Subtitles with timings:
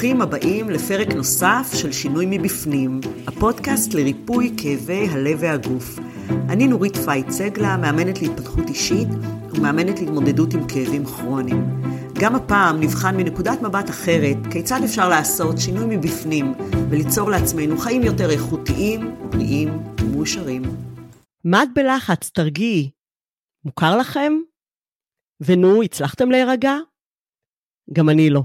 [0.00, 5.98] ברוכים הבאים לפרק נוסף של שינוי מבפנים, הפודקאסט לריפוי כאבי הלב והגוף.
[6.48, 9.08] אני נורית פייט סגלה, מאמנת להתפתחות אישית
[9.50, 11.82] ומאמנת להתמודדות עם כאבים כרוניים.
[12.20, 16.54] גם הפעם נבחן מנקודת מבט אחרת כיצד אפשר לעשות שינוי מבפנים
[16.90, 19.68] וליצור לעצמנו חיים יותר איכותיים, בריאים
[20.00, 20.62] ומאושרים.
[21.44, 22.30] מה את בלחץ?
[22.30, 22.90] תרגיעי.
[23.64, 24.32] מוכר לכם?
[25.40, 26.74] ונו, הצלחתם להירגע?
[27.92, 28.42] גם אני לא.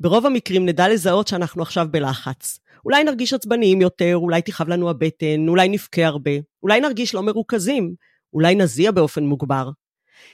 [0.00, 2.58] ברוב המקרים נדע לזהות שאנחנו עכשיו בלחץ.
[2.84, 6.30] אולי נרגיש עצבניים יותר, אולי תכאב לנו הבטן, אולי נבכה הרבה,
[6.62, 7.94] אולי נרגיש לא מרוכזים,
[8.32, 9.70] אולי נזיע באופן מוגבר.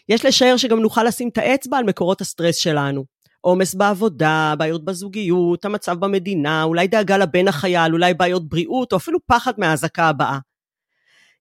[0.09, 3.05] יש לשער שגם נוכל לשים את האצבע על מקורות הסטרס שלנו.
[3.41, 9.19] עומס בעבודה, בעיות בזוגיות, המצב במדינה, אולי דאגה לבן החייל, אולי בעיות בריאות, או אפילו
[9.27, 10.39] פחד מהאזעקה הבאה.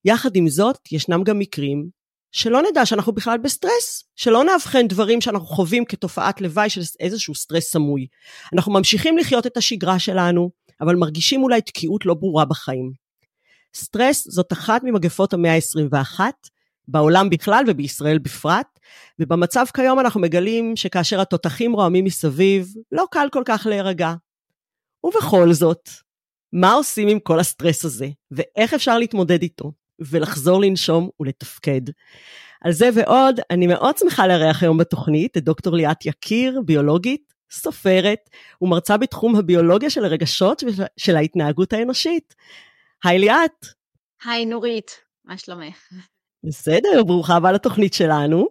[0.05, 1.87] יחד עם זאת, ישנם גם מקרים
[2.35, 7.71] שלא נדע שאנחנו בכלל בסטרס, שלא נאבחן דברים שאנחנו חווים כתופעת לוואי של איזשהו סטרס
[7.71, 8.07] סמוי.
[8.53, 10.49] אנחנו ממשיכים לחיות את השגרה שלנו,
[10.82, 12.91] אבל מרגישים אולי תקיעות לא ברורה בחיים.
[13.76, 16.20] סטרס זאת אחת ממגפות המאה ה-21,
[16.87, 18.79] בעולם בכלל ובישראל בפרט,
[19.20, 24.13] ובמצב כיום אנחנו מגלים שכאשר התותחים רועמים מסביב, לא קל כל כך להירגע.
[25.04, 25.90] ובכל זאת,
[26.54, 29.85] מה עושים עם כל הסטרס הזה, ואיך אפשר להתמודד איתו?
[29.99, 31.82] ולחזור לנשום ולתפקד.
[32.62, 38.29] על זה ועוד, אני מאוד שמחה לארח היום בתוכנית את דוקטור ליאת יקיר, ביולוגית, סופרת
[38.62, 42.35] ומרצה בתחום הביולוגיה של הרגשות ושל ההתנהגות האנושית.
[43.04, 43.66] היי ליאת.
[44.26, 44.91] היי נורית,
[45.26, 45.90] מה שלומך?
[46.43, 48.48] בסדר, ברוכה הבאה לתוכנית שלנו.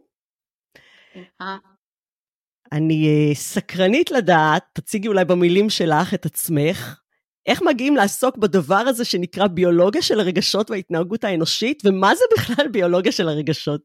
[2.72, 7.00] אני אה, סקרנית לדעת, תציגי אולי במילים שלך את עצמך,
[7.46, 13.12] איך מגיעים לעסוק בדבר הזה שנקרא ביולוגיה של הרגשות וההתנהגות האנושית, ומה זה בכלל ביולוגיה
[13.12, 13.80] של הרגשות?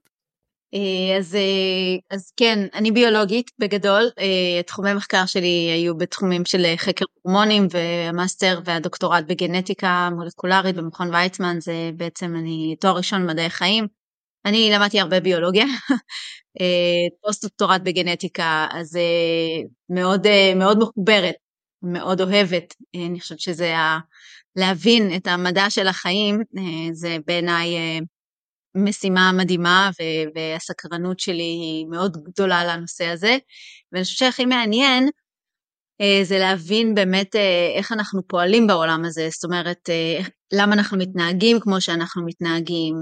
[0.73, 6.65] אה, אז, אה, אז כן, אני ביולוגית בגדול, אה, תחומי מחקר שלי היו בתחומים של
[6.77, 13.87] חקר הורמונים והמאסטר והדוקטורט בגנטיקה מולקולרית במכון ויצמן, זה בעצם אני תואר ראשון במדעי חיים.
[14.45, 15.65] אני למדתי הרבה ביולוגיה,
[17.21, 18.97] פוסט דוקטורט בגנטיקה, אז
[19.89, 21.35] מאוד, מאוד מחוברת
[21.83, 22.75] מאוד אוהבת.
[22.95, 23.99] אה, אני חושבת שזה ה...
[24.55, 27.99] להבין את המדע של החיים, אה, זה בעיניי אה,
[28.75, 29.89] משימה מדהימה
[30.35, 33.37] והסקרנות שלי היא מאוד גדולה לנושא הזה.
[33.91, 35.09] ואני חושבת שהכי מעניין
[36.23, 37.35] זה להבין באמת
[37.77, 39.89] איך אנחנו פועלים בעולם הזה, זאת אומרת,
[40.53, 42.95] למה אנחנו מתנהגים כמו שאנחנו מתנהגים,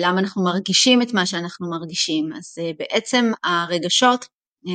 [0.00, 2.32] למה אנחנו מרגישים את מה שאנחנו מרגישים.
[2.36, 4.26] אז בעצם הרגשות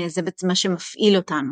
[0.07, 1.51] זה בעצם מה שמפעיל אותנו.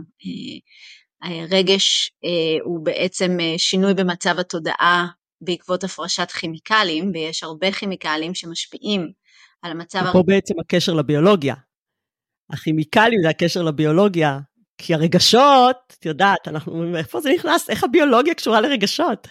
[1.51, 2.29] רגש אה,
[2.63, 5.07] הוא בעצם אה, שינוי במצב התודעה
[5.41, 9.11] בעקבות הפרשת כימיקלים, ויש הרבה כימיקלים שמשפיעים
[9.61, 9.99] על המצב...
[10.11, 10.21] פה הר...
[10.21, 11.55] בעצם הקשר לביולוגיה.
[12.49, 14.39] הכימיקלים זה הקשר לביולוגיה,
[14.77, 17.69] כי הרגשות, את יודעת, אנחנו, איפה זה נכנס?
[17.69, 19.27] איך הביולוגיה קשורה לרגשות?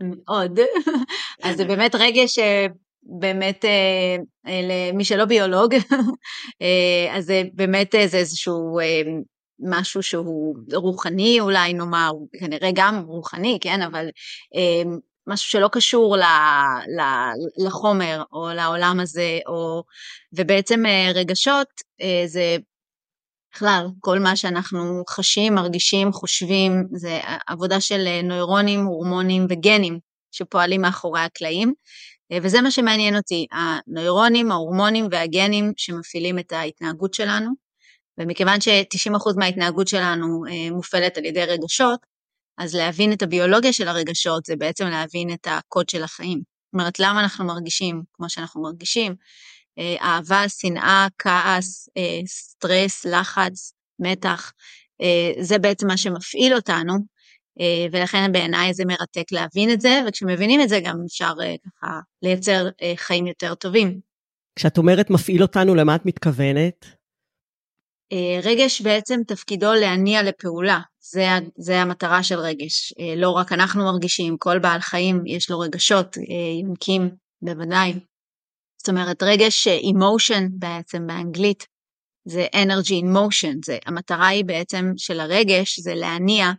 [0.00, 0.58] מאוד.
[1.44, 2.66] אז זה באמת רגש אה,
[3.20, 3.64] באמת
[4.92, 5.74] למי שלא ביולוג,
[7.16, 8.78] אז באמת זה איזשהו
[9.60, 14.06] משהו שהוא רוחני אולי נאמר, כנראה גם רוחני, כן, אבל
[14.54, 14.90] אה,
[15.26, 16.22] משהו שלא קשור ל,
[16.98, 17.02] ל,
[17.66, 19.82] לחומר או לעולם הזה, או,
[20.32, 21.68] ובעצם אה, רגשות
[22.00, 22.56] אה, זה
[23.54, 29.98] בכלל, כל מה שאנחנו חשים, מרגישים, חושבים, זה עבודה של נוירונים, הורמונים וגנים
[30.32, 31.74] שפועלים מאחורי הקלעים.
[32.42, 37.63] וזה מה שמעניין אותי, הנוירונים, ההורמונים והגנים שמפעילים את ההתנהגות שלנו.
[38.18, 42.06] ומכיוון ש-90% מההתנהגות שלנו אה, מופעלת על ידי רגשות,
[42.58, 46.38] אז להבין את הביולוגיה של הרגשות זה בעצם להבין את הקוד של החיים.
[46.38, 49.14] זאת אומרת, למה אנחנו מרגישים כמו שאנחנו מרגישים?
[49.78, 54.52] אה, אהבה, שנאה, כעס, אה, סטרס, לחץ, מתח,
[55.40, 56.92] זה בעצם מה שמפעיל אותנו,
[57.92, 61.32] ולכן בעיניי זה מרתק להבין את זה, וכשמבינים את זה גם אפשר
[61.66, 64.00] ככה לייצר חיים יותר טובים.
[64.56, 66.86] כשאת אומרת מפעיל אותנו, למה את מתכוונת?
[68.14, 72.94] אה, רגש בעצם תפקידו להניע לפעולה, זה, זה המטרה של רגש.
[72.98, 77.10] אה, לא רק אנחנו מרגישים, כל בעל חיים יש לו רגשות, אה, יונקים
[77.42, 77.92] בוודאי.
[78.78, 81.66] זאת אומרת רגש emotion בעצם באנגלית
[82.28, 86.50] זה energy in motion, זה, המטרה היא בעצם של הרגש זה להניע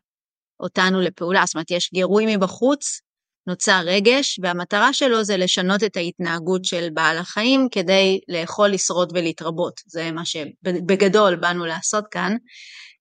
[0.59, 3.01] אותנו לפעולה, זאת אומרת יש גירוי מבחוץ
[3.47, 9.81] נוצר רגש, והמטרה שלו זה לשנות את ההתנהגות של בעל החיים כדי לאכול, לשרוד ולהתרבות.
[9.85, 12.35] זה מה שבגדול באנו לעשות כאן.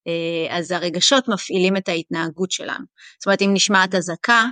[0.07, 2.85] אה, אז הרגשות מפעילים את ההתנהגות שלנו.
[3.19, 4.45] זאת אומרת, אם נשמעת אזעקה,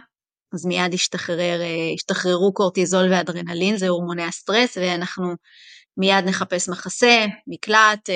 [0.55, 5.35] אז מיד ישתחרר, אה, ישתחררו קורטיזול ואדרנלין, זה הורמוני הסטרס, ואנחנו
[5.97, 8.11] מיד נחפש מחסה, מקלט,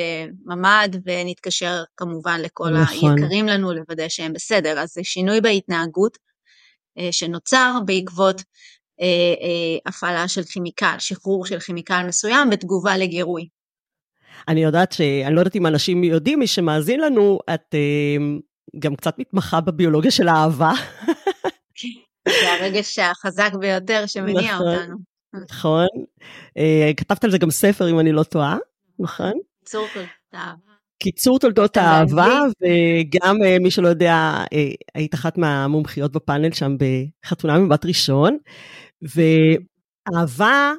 [0.46, 3.18] ממ"ד, ונתקשר כמובן לכל נכון.
[3.18, 4.78] היקרים לנו לוודא שהם בסדר.
[4.78, 6.18] אז זה שינוי בהתנהגות
[7.10, 8.42] שנוצר בעקבות
[9.86, 13.48] הפעלה של כימיקל, שחרור של כימיקל מסוים בתגובה לגירוי.
[14.48, 15.00] אני יודעת ש...
[15.00, 17.74] אני לא יודעת אם אנשים יודעים, מי שמאזין לנו, את
[18.78, 20.72] גם קצת מתמחה בביולוגיה של האהבה.
[22.28, 24.96] זה הרגש החזק ביותר שמניע נכון, אותנו.
[25.44, 25.86] נכון.
[26.96, 28.56] כתבת על זה גם ספר, אם אני לא טועה,
[28.98, 29.32] נכון?
[29.70, 30.65] תולדות האהבה.
[30.98, 34.56] קיצור תולדות האהבה, וגם uh, מי שלא יודע, uh,
[34.94, 38.38] היית אחת מהמומחיות בפאנל שם בחתונה מבת ראשון,
[39.02, 40.72] ואהבה,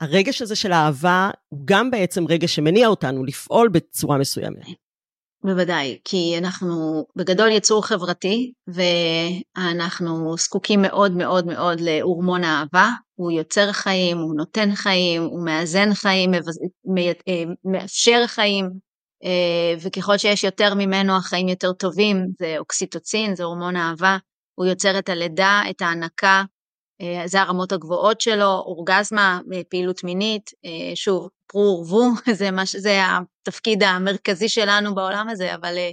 [0.00, 4.66] הרגש הזה של אהבה, הוא גם בעצם רגש שמניע אותנו לפעול בצורה מסוימת.
[5.44, 13.72] בוודאי, כי אנחנו בגדול יצור חברתי ואנחנו זקוקים מאוד מאוד מאוד להורמון האהבה, הוא יוצר
[13.72, 16.40] חיים, הוא נותן חיים, הוא מאזן חיים, אה,
[17.64, 18.70] מאפשר חיים, אה,
[19.80, 24.16] וככל שיש יותר ממנו החיים יותר טובים, זה אוקסיטוצין, זה הורמון האהבה,
[24.54, 26.42] הוא יוצר את הלידה, את ההנקה,
[27.00, 30.50] אה, זה הרמות הגבוהות שלו, אורגזמה, פעילות מינית,
[30.94, 32.10] שוב, פרו ורבו,
[32.40, 35.90] זה, מש, זה התפקיד המרכזי שלנו בעולם הזה, אבל אה,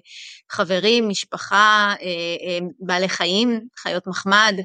[0.52, 2.08] חברים, משפחה, אה,
[2.48, 4.56] אה, בעלי חיים, חיות מחמד,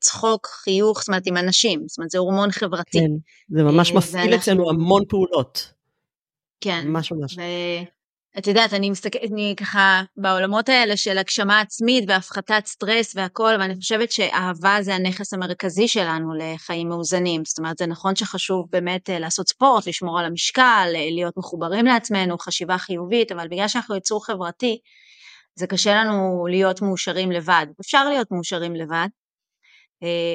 [0.00, 2.98] צחוק, חיוך, זאת אומרת עם אנשים, זאת אומרת זה הורמון חברתי.
[2.98, 3.10] כן,
[3.48, 4.36] זה ממש מפעיל ואנחנו...
[4.36, 5.72] אצלנו המון פעולות.
[6.60, 6.88] כן.
[6.88, 7.36] ממש ממש.
[7.38, 7.40] ו...
[8.38, 13.74] את יודעת, אני מסתכלת, אני ככה בעולמות האלה של הגשמה עצמית והפחתת סטרס והכל, ואני
[13.76, 17.44] חושבת שאהבה זה הנכס המרכזי שלנו לחיים מאוזנים.
[17.44, 21.86] זאת אומרת, זה נכון שחשוב באמת אה, לעשות ספורט, לשמור על המשקל, אה, להיות מחוברים
[21.86, 24.78] לעצמנו, חשיבה חיובית, אבל בגלל שאנחנו יצור חברתי,
[25.58, 27.66] זה קשה לנו להיות מאושרים לבד.
[27.80, 29.08] אפשר להיות מאושרים לבד,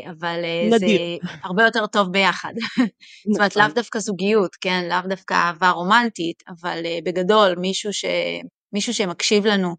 [0.09, 1.01] אבל אה, נדיר.
[1.23, 2.53] זה הרבה יותר טוב ביחד.
[3.31, 3.75] זאת אומרת, לאו נכון.
[3.75, 8.05] דווקא זוגיות, כן, לאו דווקא אהבה רומנטית, אבל אה, בגדול מישהו, ש...
[8.73, 9.75] מישהו שמקשיב לנו,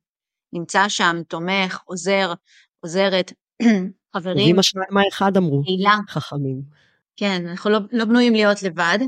[0.52, 2.32] נמצא שם, תומך, עוזר,
[2.80, 3.32] עוזרת,
[4.16, 4.48] חברים.
[4.48, 5.96] ואמא שלהם מה אחד אמרו, קהילה.
[6.08, 6.62] חכמים.
[7.16, 8.98] כן, אנחנו לא, לא בנויים להיות לבד.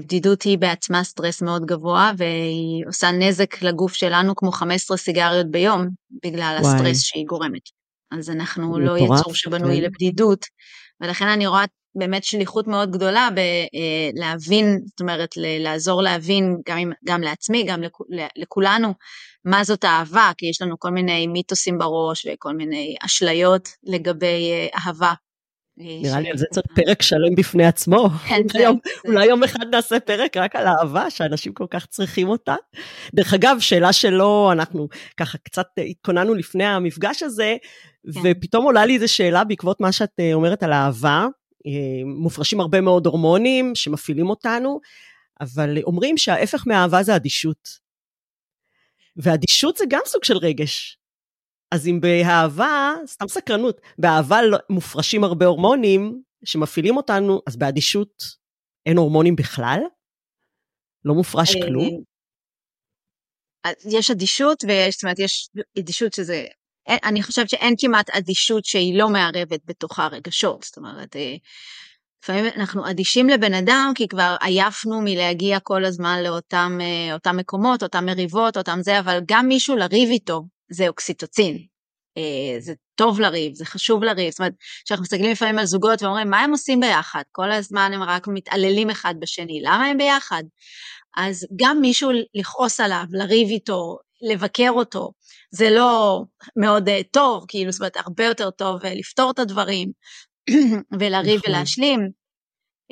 [0.00, 5.88] בדידות היא בעצמה סטרס מאוד גבוה והיא עושה נזק לגוף שלנו כמו 15 סיגריות ביום
[6.24, 6.74] בגלל וואי.
[6.74, 7.77] הסטרס שהיא גורמת.
[8.10, 9.82] אז אנחנו לא יצור שבנוי כן.
[9.82, 10.46] לבדידות,
[11.00, 11.64] ולכן אני רואה
[11.94, 17.82] באמת שליחות מאוד גדולה בלהבין, אה, זאת אומרת, לעזור להבין גם, גם לעצמי, גם
[18.36, 18.94] לכולנו,
[19.44, 24.66] מה זאת אהבה, כי יש לנו כל מיני מיתוסים בראש וכל מיני אשליות לגבי אה,
[24.78, 25.12] אהבה.
[25.80, 28.08] נראה לי על זה צריך פרק שלם בפני עצמו.
[28.52, 28.72] כן,
[29.06, 32.54] אולי יום אחד נעשה פרק רק על אהבה, שאנשים כל כך צריכים אותה.
[33.14, 37.56] דרך אגב, שאלה שלא, אנחנו ככה קצת התכוננו לפני המפגש הזה,
[38.14, 38.20] כן.
[38.24, 41.26] ופתאום עולה לי איזו שאלה בעקבות מה שאת אה, אומרת על אהבה.
[41.66, 44.80] אה, מופרשים הרבה מאוד הורמונים שמפעילים אותנו,
[45.40, 47.88] אבל אומרים שההפך מאהבה זה אדישות.
[49.16, 50.98] ואדישות זה גם סוג של רגש.
[51.70, 58.24] אז אם באהבה, סתם סקרנות, באהבה לא, מופרשים הרבה הורמונים שמפעילים אותנו, אז באדישות
[58.86, 59.80] אין הורמונים בכלל?
[61.04, 62.02] לא מופרש אה, כלום?
[63.90, 66.46] יש אדישות ויש, זאת אומרת, יש אדישות שזה,
[66.88, 71.34] אני חושבת שאין כמעט אדישות שהיא לא מערבת בתוכה רגשות, זאת אומרת, אה,
[72.22, 76.78] לפעמים אנחנו אדישים לבן אדם כי כבר עייפנו מלהגיע כל הזמן לאותם
[77.26, 81.58] אה, מקומות, אותם מריבות, אותם זה, אבל גם מישהו לריב איתו, זה אוקסיטוצין.
[82.16, 84.52] אה, זה טוב לריב, זה חשוב לריב, זאת אומרת,
[84.84, 87.22] כשאנחנו מסתכלים לפעמים על זוגות ואומרים, מה הם עושים ביחד?
[87.32, 90.42] כל הזמן הם רק מתעללים אחד בשני, למה הם ביחד?
[91.16, 95.12] אז גם מישהו לכעוס עליו, לריב איתו, לבקר אותו,
[95.50, 96.22] זה לא
[96.56, 99.92] מאוד uh, טוב, כאילו, זאת אומרת, הרבה יותר טוב uh, לפתור את הדברים
[101.00, 101.54] ולריב נכון.
[101.54, 102.00] ולהשלים,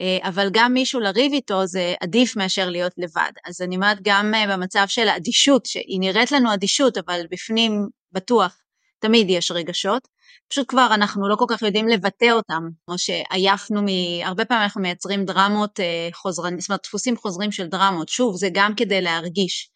[0.00, 3.30] uh, אבל גם מישהו לריב איתו זה עדיף מאשר להיות לבד.
[3.46, 8.56] אז אני אומרת, גם uh, במצב של האדישות, שהיא נראית לנו אדישות, אבל בפנים בטוח
[8.98, 10.08] תמיד יש רגשות,
[10.48, 13.86] פשוט כבר אנחנו לא כל כך יודעים לבטא אותם, כמו שעייפנו מ...
[14.24, 15.80] הרבה פעמים אנחנו מייצרים דרמות
[16.12, 19.70] חוזרניות, זאת אומרת דפוסים חוזרים של דרמות, שוב זה גם כדי להרגיש.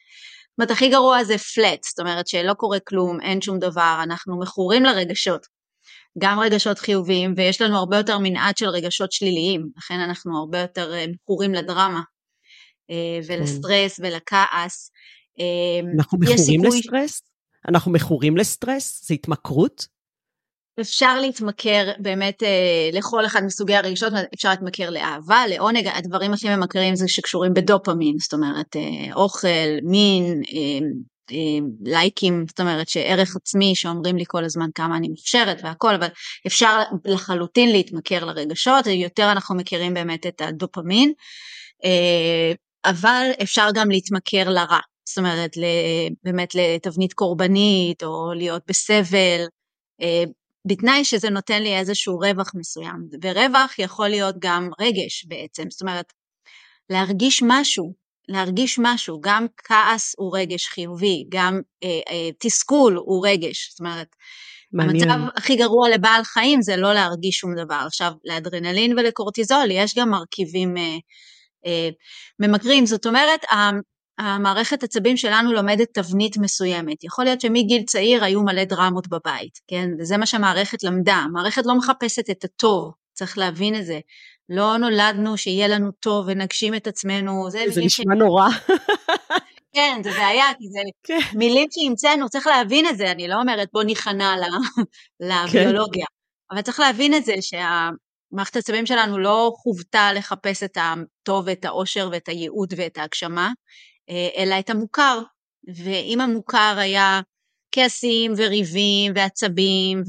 [0.50, 4.40] זאת אומרת הכי גרוע זה פלט, זאת אומרת שלא קורה כלום, אין שום דבר, אנחנו
[4.40, 5.46] מכורים לרגשות,
[6.18, 10.92] גם רגשות חיוביים ויש לנו הרבה יותר מנעד של רגשות שליליים, לכן אנחנו הרבה יותר
[11.12, 12.00] מכורים לדרמה
[13.26, 14.90] ולסטרס ולכעס.
[15.98, 17.22] אנחנו מכורים לסטרס?
[17.68, 19.04] אנחנו מכורים לסטרס?
[19.06, 19.99] זה התמכרות?
[20.80, 26.96] אפשר להתמכר באמת אה, לכל אחד מסוגי הרגשות, אפשר להתמכר לאהבה, לעונג, הדברים הכי ממכרים
[26.96, 29.48] זה שקשורים בדופמין, זאת אומרת אה, אוכל,
[29.82, 30.86] מין, אה,
[31.32, 36.08] אה, לייקים, זאת אומרת שערך עצמי שאומרים לי כל הזמן כמה אני מוכשרת והכל, אבל
[36.46, 41.12] אפשר לחלוטין להתמכר לרגשות, יותר אנחנו מכירים באמת את הדופמין.
[42.84, 45.50] אבל אפשר גם להתמכר לרע, זאת אומרת
[46.24, 49.44] באמת לתבנית קורבנית או להיות בסבל,
[50.66, 56.12] בתנאי שזה נותן לי איזשהו רווח מסוים, ורווח יכול להיות גם רגש בעצם, זאת אומרת
[56.90, 57.94] להרגיש משהו,
[58.28, 64.08] להרגיש משהו, גם כעס הוא רגש חיובי, גם אה, אה, תסכול הוא רגש, זאת אומרת,
[64.72, 65.10] מעניין.
[65.10, 67.82] המצב הכי גרוע לבעל חיים זה לא להרגיש שום דבר.
[67.86, 70.96] עכשיו, לאדרנלין ולקורטיזול יש גם מרכיבים אה,
[71.66, 71.88] אה,
[72.40, 73.44] ממכרים, זאת אומרת,
[74.20, 77.04] המערכת עצבים שלנו לומדת תבנית מסוימת.
[77.04, 79.88] יכול להיות שמגיל צעיר היו מלא דרמות בבית, כן?
[79.98, 81.14] וזה מה שהמערכת למדה.
[81.14, 84.00] המערכת לא מחפשת את הטוב, צריך להבין את זה.
[84.48, 87.50] לא נולדנו שיהיה לנו טוב ונגשים את עצמנו.
[87.50, 88.18] זה, זה נשמע ש...
[88.18, 88.48] נורא.
[89.74, 91.38] כן, זה בעיה, כי זה כן.
[91.38, 94.34] מילים שהמצאנו, צריך להבין את זה, אני לא אומרת בוא ניכנע
[95.20, 96.54] לביולוגיה, כן.
[96.54, 102.08] אבל צריך להבין את זה שהמערכת העצבים שלנו לא חוותה לחפש את הטוב ואת העושר
[102.12, 103.50] ואת הייעוד ואת ההגשמה,
[104.36, 105.20] אלא את המוכר,
[105.74, 107.20] ואם המוכר היה
[107.72, 110.02] כעסים וריבים ועצבים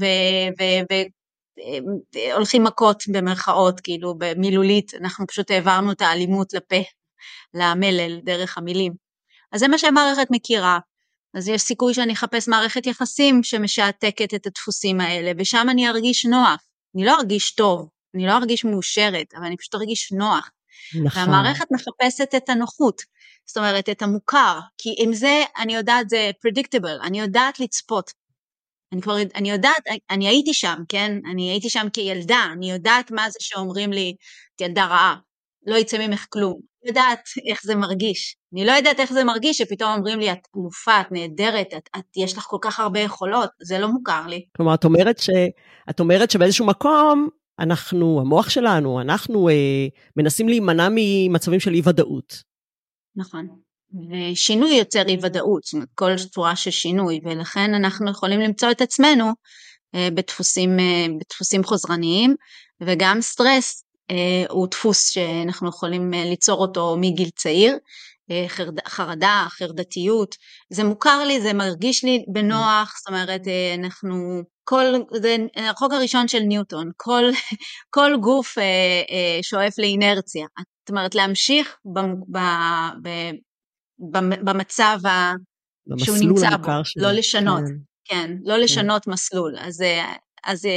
[2.14, 6.82] והולכים מכות במרכאות, כאילו במילולית, אנחנו פשוט העברנו את האלימות לפה,
[7.54, 8.92] למלל, דרך המילים.
[9.52, 10.78] אז זה מה שהמערכת מכירה.
[11.34, 16.62] אז יש סיכוי שאני אחפש מערכת יחסים שמשעתקת את הדפוסים האלה, ושם אני ארגיש נוח.
[16.94, 20.50] אני לא ארגיש טוב, אני לא ארגיש מאושרת, אבל אני פשוט ארגיש נוח.
[21.04, 21.22] נכון.
[21.22, 23.02] והמערכת מחפשת את הנוחות,
[23.46, 28.10] זאת אומרת, את המוכר, כי עם זה, אני יודעת, זה predictable, אני יודעת לצפות.
[28.92, 31.12] אני כבר, אני יודעת, אני הייתי שם, כן?
[31.32, 34.14] אני הייתי שם כילדה, אני יודעת מה זה שאומרים לי,
[34.56, 35.16] את ילדה רעה,
[35.66, 36.60] לא יצא ממך כלום.
[36.84, 38.36] יודעת איך זה מרגיש.
[38.52, 42.16] אני לא יודעת איך זה מרגיש שפתאום אומרים לי, את אלופה, את נהדרת, את, את,
[42.16, 44.44] יש לך כל כך הרבה יכולות, זה לא מוכר לי.
[44.56, 45.30] כלומר, את אומרת, ש,
[45.90, 47.28] את אומרת שבאיזשהו מקום,
[47.62, 52.42] אנחנו, המוח שלנו, אנחנו אה, מנסים להימנע ממצבים של אי-ודאות.
[53.16, 53.48] נכון.
[54.10, 59.24] ושינוי יוצר אי-ודאות, זאת אומרת, כל צורה של שינוי, ולכן אנחנו יכולים למצוא את עצמנו
[59.94, 62.34] אה, בדפוסים, אה, בדפוסים חוזרניים,
[62.80, 67.78] וגם סטרס אה, הוא דפוס שאנחנו יכולים אה, ליצור אותו מגיל צעיר,
[68.30, 68.46] אה,
[68.88, 70.36] חרדה, חרדתיות,
[70.70, 73.40] זה מוכר לי, זה מרגיש לי בנוח, זאת אומרת
[73.78, 74.84] אנחנו, כל,
[75.20, 77.22] זה החוק הראשון של ניוטון, כל,
[77.90, 78.54] כל גוף
[79.42, 82.38] שואף לאינרציה, זאת אומרת להמשיך ב, ב,
[83.02, 83.08] ב,
[84.12, 85.32] ב, במצב ה,
[85.96, 87.02] שהוא נמצא בו, שלו.
[87.02, 87.64] לא לשנות,
[88.04, 88.56] כן, כן לא.
[88.56, 89.10] לשנות כן.
[89.10, 89.84] מסלול, אז,
[90.44, 90.68] אז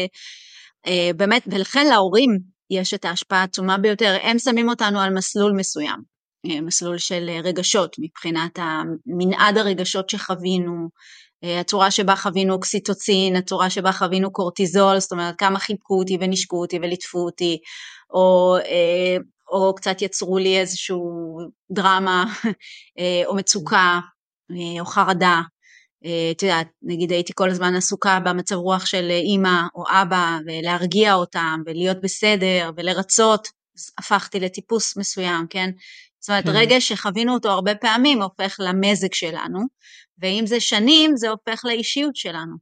[1.18, 2.40] באמת, ולכן להורים
[2.70, 6.02] יש את ההשפעה העצומה ביותר, הם שמים אותנו על מסלול מסוים,
[6.46, 8.60] אה, מסלול של אה, רגשות מבחינת
[9.06, 10.88] מנעד הרגשות שחווינו, אה,
[11.60, 16.80] הצורה שבה חווינו אוקסיטוצין, הצורה שבה חווינו קורטיזול, זאת אומרת כמה חיבקו אותי ונשקו אותי
[16.82, 17.58] וליטפו אותי,
[18.14, 18.58] או,
[19.52, 20.98] או קצת יצרו לי איזושהי
[21.72, 22.26] דרמה
[23.28, 24.00] או מצוקה
[24.80, 25.42] או חרדה,
[26.06, 31.14] אה, את יודעת, נגיד הייתי כל הזמן עסוקה במצב רוח של אימא או אבא, ולהרגיע
[31.14, 33.48] אותם, ולהיות בסדר, ולרצות,
[33.98, 35.70] הפכתי לטיפוס מסוים, כן?
[36.20, 36.52] זאת אומרת, כן.
[36.52, 39.60] רגע שחווינו אותו הרבה פעמים הופך למזג שלנו,
[40.22, 42.56] ואם זה שנים, זה הופך לאישיות שלנו.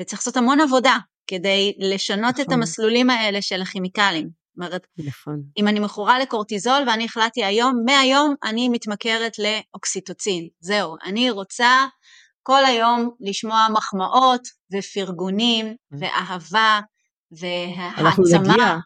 [0.00, 2.44] וצריך לעשות המון עבודה כדי לשנות נכון.
[2.44, 4.28] את המסלולים האלה של הכימיקלים.
[4.28, 5.42] זאת אומרת, נכון.
[5.58, 10.48] אם אני מכורה לקורטיזול ואני החלטתי היום, מהיום אני מתמכרת לאוקסיטוצין.
[10.60, 11.86] זהו, אני רוצה
[12.42, 14.40] כל היום לשמוע מחמאות
[14.72, 15.96] ופרגונים mm.
[16.00, 16.80] ואהבה
[17.30, 18.78] והעצמה.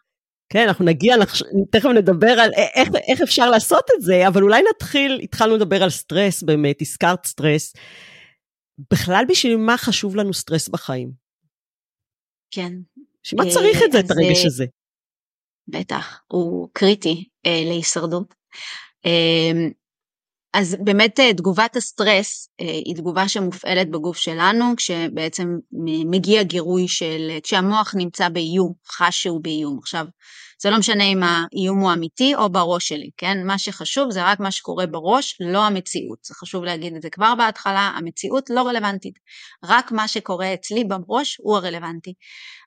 [0.51, 1.15] כן, אנחנו נגיע,
[1.71, 5.89] תכף נדבר על איך, איך אפשר לעשות את זה, אבל אולי נתחיל, התחלנו לדבר על
[5.89, 7.73] סטרס באמת, הזכרת סטרס.
[8.91, 11.11] בכלל בשביל מה חשוב לנו סטרס בחיים?
[12.51, 12.73] כן.
[13.23, 14.65] בשביל מה צריך את זה, את הרגש הזה?
[15.67, 18.35] בטח, הוא קריטי אה, להישרדות.
[19.05, 19.67] אה,
[20.53, 25.57] אז באמת אה, תגובת הסטרס אה, היא תגובה שמופעלת בגוף שלנו כשבעצם
[26.05, 29.77] מגיע גירוי של, כשהמוח נמצא באיום, חש שהוא באיום.
[29.81, 30.05] עכשיו,
[30.61, 33.37] זה לא משנה אם האיום הוא אמיתי או בראש שלי, כן?
[33.45, 36.17] מה שחשוב זה רק מה שקורה בראש, לא המציאות.
[36.23, 39.19] זה חשוב להגיד את זה כבר בהתחלה, המציאות לא רלוונטית.
[39.65, 42.13] רק מה שקורה אצלי בראש הוא הרלוונטי.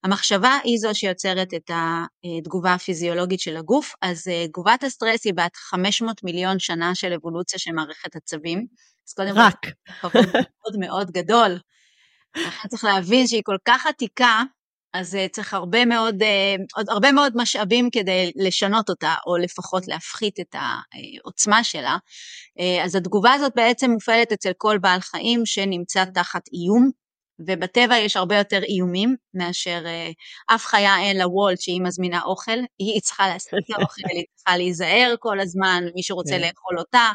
[0.04, 5.56] המחשבה היא זו שיוצרת את התגובה הפיזיולוגית של הגוף, אז אה, תגובת הסטרס היא בת
[5.56, 8.66] 500 מיליון שנה של אבולוציה של מערכת עצבים.
[9.08, 9.66] אז קודם רק.
[10.00, 11.58] כל, מאוד מאוד גדול.
[12.68, 14.42] צריך להבין שהיא כל כך עתיקה,
[14.94, 16.26] אז uh, צריך הרבה מאוד, uh,
[16.76, 21.96] עוד הרבה מאוד משאבים כדי לשנות אותה, או לפחות להפחית את העוצמה שלה.
[22.58, 26.90] Uh, אז התגובה הזאת בעצם מופעלת אצל כל בעל חיים שנמצא תחת איום,
[27.46, 29.84] ובטבע יש הרבה יותר איומים מאשר
[30.54, 35.14] אף חיה אין לה וולט שהיא מזמינה אוכל, היא צריכה להסתכל אוכל, היא צריכה להיזהר
[35.18, 36.34] כל הזמן, מי שרוצה.
[36.34, 36.40] כן.
[36.40, 37.10] לאכול אותה,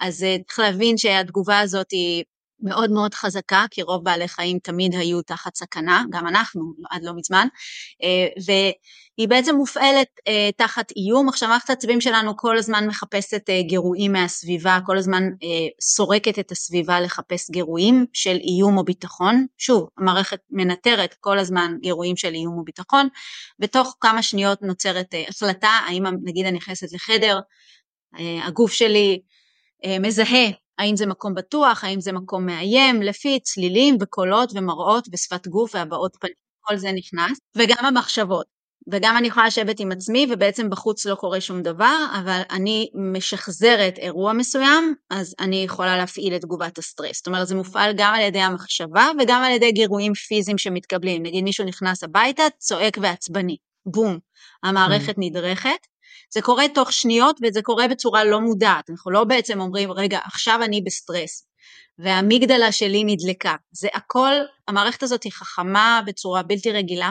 [0.00, 2.24] אז צריך להבין שהתגובה הזאת היא
[2.60, 7.12] מאוד מאוד חזקה, כי רוב בעלי חיים תמיד היו תחת סכנה, גם אנחנו עד לא
[7.16, 7.48] מזמן,
[8.02, 11.28] אה, והיא בעצם מופעלת אה, תחת איום.
[11.28, 15.22] עכשיו מערכת העצבים שלנו כל הזמן מחפשת אה, גירויים מהסביבה, כל הזמן
[15.80, 19.46] סורקת את הסביבה לחפש גירויים של איום או ביטחון.
[19.58, 23.08] שוב, המערכת מנטרת כל הזמן גירויים של איום או ביטחון,
[23.60, 27.40] ותוך כמה שניות נוצרת החלטה, האם נגיד אני נכנסת לחדר,
[28.46, 29.20] הגוף שלי
[30.00, 35.74] מזהה האם זה מקום בטוח, האם זה מקום מאיים, לפי צלילים וקולות ומראות ושפת גוף
[35.74, 38.56] והבעות פנים, כל זה נכנס, וגם המחשבות.
[38.92, 43.98] וגם אני יכולה לשבת עם עצמי ובעצם בחוץ לא קורה שום דבר, אבל אני משחזרת
[43.98, 47.16] אירוע מסוים, אז אני יכולה להפעיל את תגובת הסטרס.
[47.16, 51.22] זאת אומרת, זה מופעל גם על ידי המחשבה וגם על ידי גירויים פיזיים שמתקבלים.
[51.22, 53.56] נגיד מישהו נכנס הביתה, צועק ועצבני,
[53.86, 54.18] בום,
[54.62, 55.14] המערכת.
[55.18, 55.86] נדרכת,
[56.34, 60.60] זה קורה תוך שניות וזה קורה בצורה לא מודעת, אנחנו לא בעצם אומרים רגע עכשיו
[60.62, 61.46] אני בסטרס
[61.98, 64.32] והאמיגדלה שלי נדלקה, זה הכל,
[64.68, 67.10] המערכת הזאת היא חכמה בצורה בלתי רגילה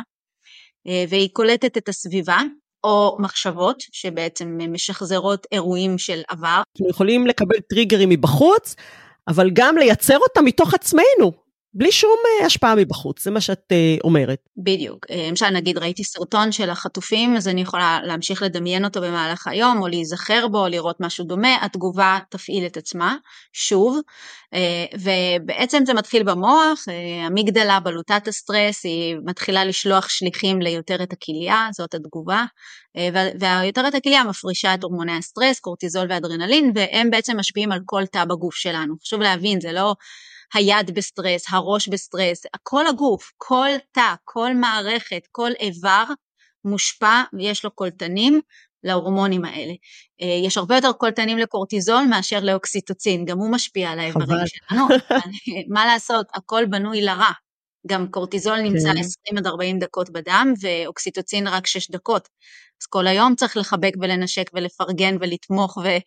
[0.87, 2.39] אה, והיא קולטת את הסביבה
[2.83, 6.61] או מחשבות שבעצם משחזרות אירועים של עבר.
[6.75, 8.75] אנחנו יכולים לקבל טריגרים מבחוץ,
[9.27, 11.44] אבל גם לייצר אותם מתוך עצמנו.
[11.77, 14.39] בלי שום אה, השפעה מבחוץ, זה מה שאת uh, אומרת.
[14.57, 15.05] בדיוק.
[15.09, 19.81] אה, למשל נגיד ראיתי סרטון של החטופים, אז אני יכולה להמשיך לדמיין אותו במהלך היום,
[19.81, 23.15] או להיזכר בו, או לראות משהו דומה, התגובה תפעיל את עצמה,
[23.53, 23.99] שוב,
[24.93, 26.85] ובעצם זה מתחיל במוח,
[27.25, 32.45] המגדלה, בלוטת הסטרס, היא מתחילה לשלוח שליחים ליותרת הכליה, זאת התגובה,
[33.39, 38.55] והיותרת הכליה מפרישה את הורמוני הסטרס, קורטיזול ואדרנלין, והם בעצם משפיעים על כל תא בגוף
[38.55, 38.95] שלנו.
[39.01, 39.93] חשוב להבין, זה לא...
[40.55, 46.03] היד בסטרס, הראש בסטרס, כל הגוף, כל תא, כל מערכת, כל איבר
[46.65, 48.41] מושפע ויש לו קולטנים
[48.83, 49.73] להורמונים האלה.
[50.21, 54.87] אה, יש הרבה יותר קולטנים לקורטיזול מאשר לאוקסיטוצין, גם הוא משפיע על האיברים שלנו,
[55.73, 57.31] מה לעשות, הכל בנוי לרע.
[57.87, 58.97] גם קורטיזול נמצא כן.
[58.97, 62.29] 20 עד 40 דקות בדם ואוקסיטוצין רק 6 דקות.
[62.81, 66.01] אז כל היום צריך לחבק ולנשק ולפרגן ולתמוך ו-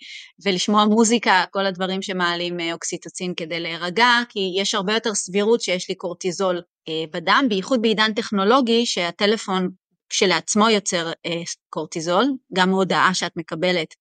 [0.44, 5.88] ולשמוע מוזיקה, כל הדברים שמעלים אה, אוקסיטוצין כדי להירגע, כי יש הרבה יותר סבירות שיש
[5.88, 9.68] לי קורטיזול אה, בדם, בייחוד בעידן טכנולוגי שהטלפון
[10.08, 13.94] כשלעצמו יוצר אה, קורטיזול, גם הודעה שאת מקבלת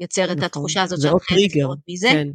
[0.00, 0.38] יוצרת נכון.
[0.38, 2.08] את התחושה הזאת שאת חייבת לראות מזה.
[2.12, 2.28] כן.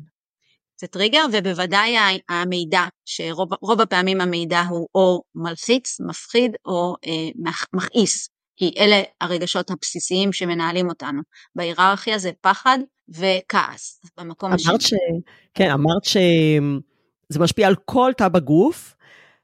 [0.83, 1.95] זה טריגר, ובוודאי
[2.29, 8.29] המידע, שרוב הפעמים המידע הוא או מלחיץ, מפחיד או אה, מכעיס.
[8.57, 11.21] כי אלה הרגשות הבסיסיים שמנהלים אותנו.
[11.55, 12.77] בהיררכיה זה פחד
[13.09, 14.01] וכעס.
[14.17, 14.69] במקום השני.
[14.69, 14.93] אמרת ש...
[15.53, 18.95] כן, אמרת שזה משפיע על כל תא בגוף.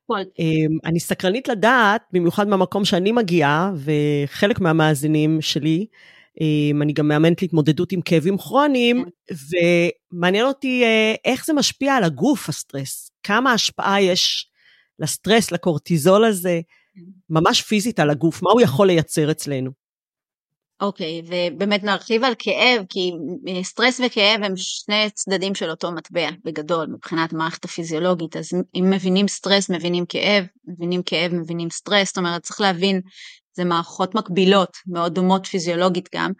[0.07, 0.19] כל.
[0.39, 5.85] אמ, אני סקרנית לדעת, במיוחד מהמקום שאני מגיעה, וחלק מהמאזינים שלי,
[6.81, 9.35] אני גם מאמנת להתמודדות עם כאבים כרוניים, כן.
[10.13, 13.11] ומעניין אותי אה, איך זה משפיע על הגוף, הסטרס.
[13.23, 14.49] כמה השפעה יש
[14.99, 16.61] לסטרס, לקורטיזול הזה,
[17.29, 19.71] ממש פיזית על הגוף, מה הוא יכול לייצר אצלנו.
[20.81, 23.11] אוקיי, אוקיי, ובאמת נרחיב על כאב, כי
[23.63, 29.27] סטרס וכאב הם שני צדדים של אותו מטבע, בגדול, מבחינת המערכת הפיזיולוגית, אז אם מבינים
[29.27, 33.01] סטרס, מבינים כאב, מבינים כאב, מבינים סטרס, זאת אומרת, צריך להבין,
[33.53, 36.31] זה מערכות מקבילות, מאוד דומות פיזיולוגית גם,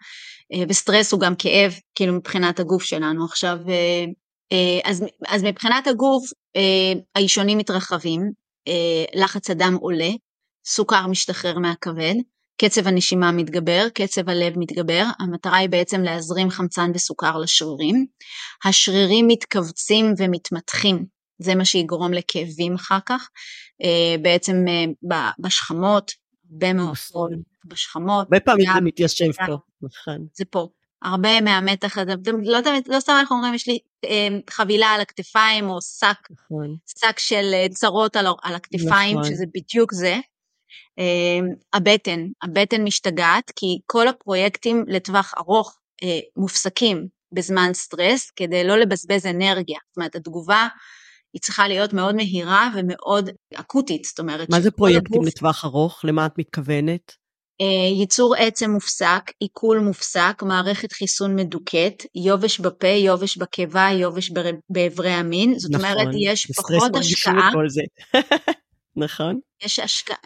[0.52, 3.24] אה, וסטרס הוא גם כאב, כאילו מבחינת הגוף שלנו.
[3.24, 4.04] עכשיו, אה,
[4.52, 6.24] אה, אז, אז מבחינת הגוף,
[7.14, 8.30] האישונים מתרחבים,
[9.14, 10.10] לחץ הדם עולה,
[10.66, 12.14] סוכר משתחרר מהכבד,
[12.60, 18.06] קצב הנשימה מתגבר, קצב הלב מתגבר, המטרה היא בעצם להזרים חמצן וסוכר לשרירים.
[18.64, 21.04] השרירים מתכווצים ומתמתחים,
[21.38, 23.28] זה מה שיגרום לכאבים אחר כך,
[24.22, 24.64] בעצם
[25.38, 26.12] בשכמות,
[26.52, 27.42] הרבה מאוד נכון.
[27.64, 28.26] בשכמות.
[28.26, 30.26] הרבה פעמים זה מתיישב פה, נכון.
[30.34, 30.68] זה פה.
[31.02, 35.70] הרבה מהמתח הזה, לא תמיד, לא סתם אנחנו אומרים, יש לי אה, חבילה על הכתפיים
[35.70, 36.76] או שק, נכון.
[36.86, 39.30] שק של צרות על, על הכתפיים, נכון.
[39.30, 40.18] שזה בדיוק זה.
[40.98, 48.76] אמ, הבטן, הבטן משתגעת כי כל הפרויקטים לטווח ארוך אה, מופסקים בזמן סטרס כדי לא
[48.78, 49.78] לבזבז אנרגיה.
[49.88, 50.68] זאת אומרת, התגובה
[51.32, 54.50] היא צריכה להיות מאוד מהירה ומאוד אקוטית, זאת אומרת...
[54.50, 55.26] מה זה פרויקטים הגוף...
[55.26, 56.00] לטווח ארוך?
[56.04, 57.20] למה את מתכוונת?
[57.60, 64.32] אה, ייצור עצם מופסק, עיכול מופסק, מערכת חיסון מדוכאת, יובש בפה, יובש בקיבה, יובש
[64.70, 67.50] באיברי המין, זאת נכון, אומרת יש פחות השקעה.
[68.96, 69.38] נכון.
[69.64, 70.16] יש השקעה,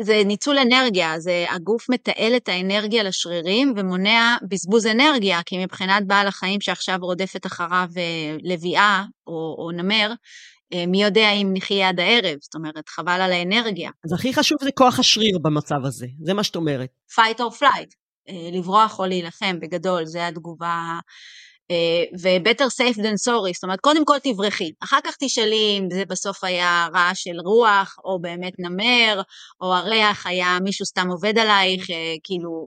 [0.00, 6.26] זה ניצול אנרגיה, זה הגוף מתעל את האנרגיה לשרירים ומונע בזבוז אנרגיה, כי מבחינת בעל
[6.26, 10.12] החיים שעכשיו רודפת אחריו אה, לביאה או, או נמר,
[10.86, 13.90] מי יודע אם נחיה עד הערב, זאת אומרת, חבל על האנרגיה.
[14.04, 16.90] אז הכי חשוב זה כוח השריר במצב הזה, זה מה שאת אומרת.
[17.12, 17.94] fight or flight,
[18.52, 20.98] לברוח או להילחם, בגדול, זה התגובה
[22.22, 26.44] ו-better safe than sorry, זאת אומרת, קודם כל תברכי, אחר כך תשאלי אם זה בסוף
[26.44, 29.22] היה רעש של רוח, או באמת נמר,
[29.60, 31.86] או הריח היה מישהו סתם עובד עלייך,
[32.24, 32.66] כאילו,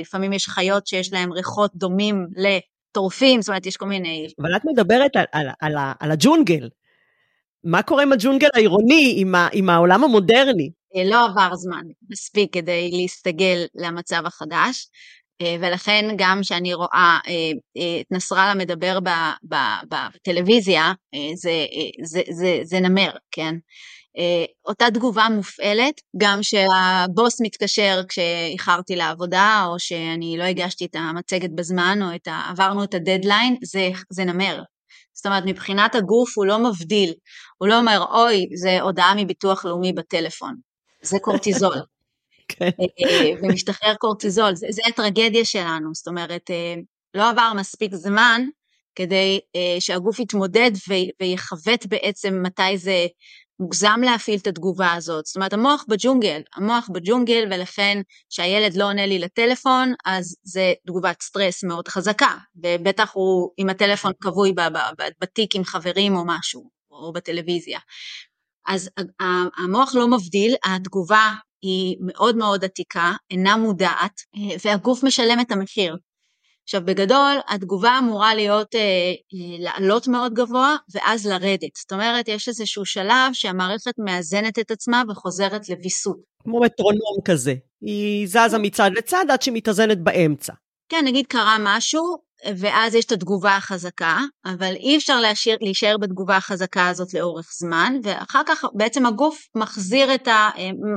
[0.00, 4.26] לפעמים יש חיות שיש להן ריחות דומים לטורפים, זאת אומרת, יש כל מיני...
[4.40, 6.68] אבל את מדברת על, על, על, על הג'ונגל.
[7.64, 10.70] מה קורה עם הג'ונגל העירוני, עם, ה, עם העולם המודרני?
[11.04, 14.88] לא עבר זמן מספיק כדי להסתגל למצב החדש.
[15.42, 18.98] אה, ולכן גם כשאני רואה אה, אה, את נסראללה מדבר
[19.88, 20.92] בטלוויזיה,
[21.34, 21.66] זה,
[22.02, 23.54] זה, זה, זה נמר, כן?
[24.66, 31.98] אותה תגובה מופעלת, גם כשהבוס מתקשר כשאיחרתי לעבודה, או שאני לא הגשתי את המצגת בזמן,
[32.02, 32.42] או את ה...
[32.50, 34.62] עברנו את הדדליין, זה, זה נמר.
[35.12, 37.12] זאת אומרת, מבחינת הגוף הוא לא מבדיל,
[37.58, 40.56] הוא לא אומר, אוי, זה הודעה מביטוח לאומי בטלפון,
[41.02, 41.76] זה קורטיזול.
[42.58, 42.70] כן.
[42.80, 46.74] אה, ומשתחרר קורטיזול, זה, זה הטרגדיה שלנו, זאת אומרת, אה,
[47.14, 48.42] לא עבר מספיק זמן
[48.94, 50.70] כדי אה, שהגוף יתמודד
[51.20, 53.06] ויכוות בעצם מתי זה
[53.60, 55.26] מוגזם להפעיל את התגובה הזאת.
[55.26, 61.22] זאת אומרת, המוח בג'ונגל, המוח בג'ונגל, ולכן כשהילד לא עונה לי לטלפון, אז זה תגובת
[61.22, 64.54] סטרס מאוד חזקה, ובטח הוא עם הטלפון כבוי
[65.20, 67.78] בתיק עם חברים או משהו, או בטלוויזיה.
[68.66, 68.90] אז
[69.58, 75.96] המוח לא מבדיל, התגובה היא מאוד מאוד עתיקה, אינה מודעת, אה, והגוף משלם את המחיר.
[76.64, 82.48] עכשיו בגדול התגובה אמורה להיות אה, אה, לעלות מאוד גבוה ואז לרדת, זאת אומרת יש
[82.48, 86.16] איזשהו שלב שהמערכת מאזנת את עצמה וחוזרת לוויסות.
[86.42, 90.52] כמו מטרונום כזה, היא זזה מצד לצד עד שהיא מתאזנת באמצע.
[90.88, 92.18] כן, נגיד קרה משהו,
[92.56, 97.94] ואז יש את התגובה החזקה, אבל אי אפשר להשאיר, להישאר בתגובה החזקה הזאת לאורך זמן,
[98.02, 100.50] ואחר כך בעצם הגוף מחזיר את ה...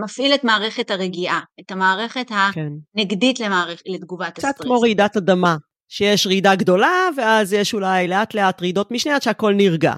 [0.04, 2.68] מפעיל את מערכת הרגיעה, את המערכת כן.
[2.98, 4.54] הנגדית למערכ, לתגובת הסטרס.
[4.54, 5.56] קצת כמו רעידת אדמה,
[5.90, 9.94] שיש רעידה גדולה, ואז יש אולי לאט לאט רעידות משנה עד שהכל נרגע.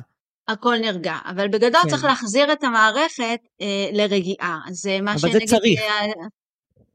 [0.48, 1.90] הכל נרגע, אבל בגדול כן.
[1.90, 5.36] צריך להחזיר את המערכת אה, לרגיעה, זה מה שנגיד...
[5.36, 5.80] אבל זה צריך.
[5.80, 6.06] אה,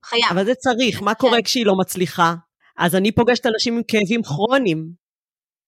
[0.05, 0.25] חייב.
[0.31, 2.35] אבל זה צריך, מה קורה כשהיא לא מצליחה?
[2.79, 4.91] אז אני פוגשת אנשים עם כאבים כרוניים.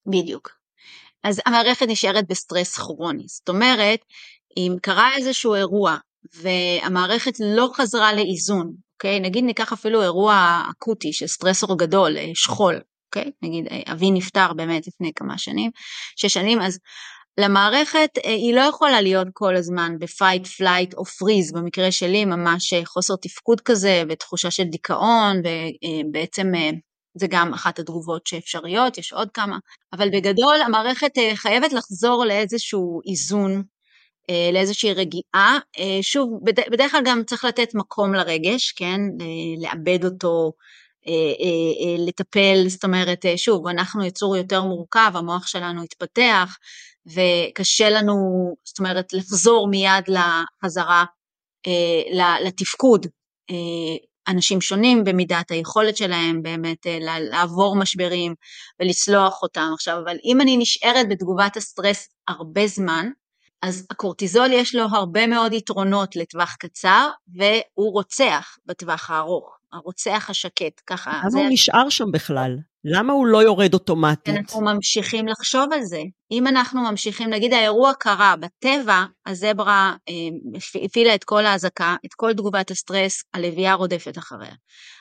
[0.06, 0.50] בדיוק.
[1.24, 3.24] אז המערכת נשארת בסטרס כרוני.
[3.28, 4.00] זאת אומרת,
[4.56, 5.96] אם קרה איזשהו אירוע
[6.34, 9.20] והמערכת לא חזרה לאיזון, אוקיי?
[9.20, 13.30] נגיד ניקח אפילו אירוע אקוטי של סטרסור גדול, אה, שכול, אוקיי?
[13.42, 15.70] נגיד אה, אבי נפטר באמת לפני כמה שנים,
[16.16, 16.78] שש שנים, אז
[17.40, 22.24] למערכת אה, היא לא יכולה להיות כל הזמן ב fight, flight או freeze, במקרה שלי
[22.24, 26.46] ממש חוסר תפקוד כזה ותחושה של דיכאון ובעצם
[27.14, 29.58] זה גם אחת התגובות שאפשריות, יש עוד כמה,
[29.92, 33.62] אבל בגדול המערכת אה, חייבת לחזור לאיזשהו איזון,
[34.30, 35.58] אה, לאיזושהי רגיעה.
[35.78, 39.00] אה, שוב, בדרך כלל גם צריך לתת מקום לרגש, כן?
[39.58, 40.52] לאבד אותו,
[41.98, 46.56] לטפל, זאת אומרת, שוב, אנחנו יצור יותר מורכב, המוח שלנו התפתח,
[47.06, 48.14] וקשה לנו,
[48.64, 51.04] זאת אומרת, לחזור מיד לחזרה
[52.44, 53.06] לתפקוד
[54.28, 58.34] אנשים שונים במידת היכולת שלהם באמת אה, לעבור משברים
[58.80, 59.70] ולצלוח אותם.
[59.74, 63.08] עכשיו, אבל אם אני נשארת בתגובת הסטרס הרבה זמן,
[63.62, 70.80] אז הקורטיזול יש לו הרבה מאוד יתרונות לטווח קצר, והוא רוצח בטווח הארוך, הרוצח השקט,
[70.86, 71.10] ככה.
[71.10, 72.56] למה הוא נשאר שם בכלל?
[72.84, 74.34] למה הוא לא יורד אוטומטית?
[74.36, 76.00] אנחנו ממשיכים לחשוב על זה.
[76.30, 80.14] אם אנחנו ממשיכים, נגיד האירוע קרה בטבע, הזברה אה,
[80.84, 84.54] הפעילה את כל האזעקה, את כל תגובת הסטרס, הלביאה רודפת אחריה.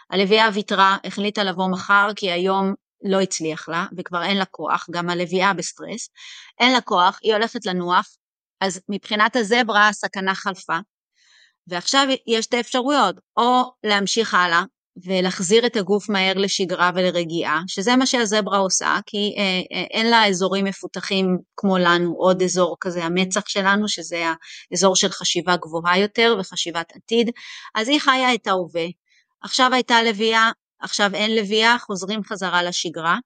[0.09, 5.09] הלביאה ויתרה, החליטה לבוא מחר, כי היום לא הצליח לה, וכבר אין לה כוח, גם
[5.09, 6.09] הלביאה בסטרס,
[6.59, 8.07] אין לה כוח, היא הולכת לנוח,
[8.61, 10.77] אז מבחינת הזברה הסכנה חלפה,
[11.67, 14.63] ועכשיו יש את האפשרויות, או להמשיך הלאה
[15.05, 19.43] ולהחזיר את הגוף מהר לשגרה ולרגיעה, שזה מה שהזברה עושה, כי אה,
[19.77, 24.25] אה, אין לה אזורים מפותחים כמו לנו, עוד אזור כזה, המצח שלנו, שזה
[24.71, 27.29] האזור של חשיבה גבוהה יותר וחשיבת עתיד,
[27.75, 28.85] אז היא חיה את ההווה.
[29.41, 33.17] עכשיו הייתה לביאה, עכשיו אין לביאה, חוזרים חזרה לשגרה.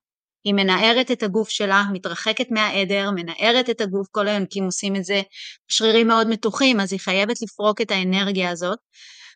[0.46, 5.22] היא מנערת את הגוף שלה, מתרחקת מהעדר, מנערת את הגוף, כל היונקים עושים את זה,
[5.68, 8.80] שרירים מאוד מתוחים, אז היא חייבת לפרוק את האנרגיה הזאת.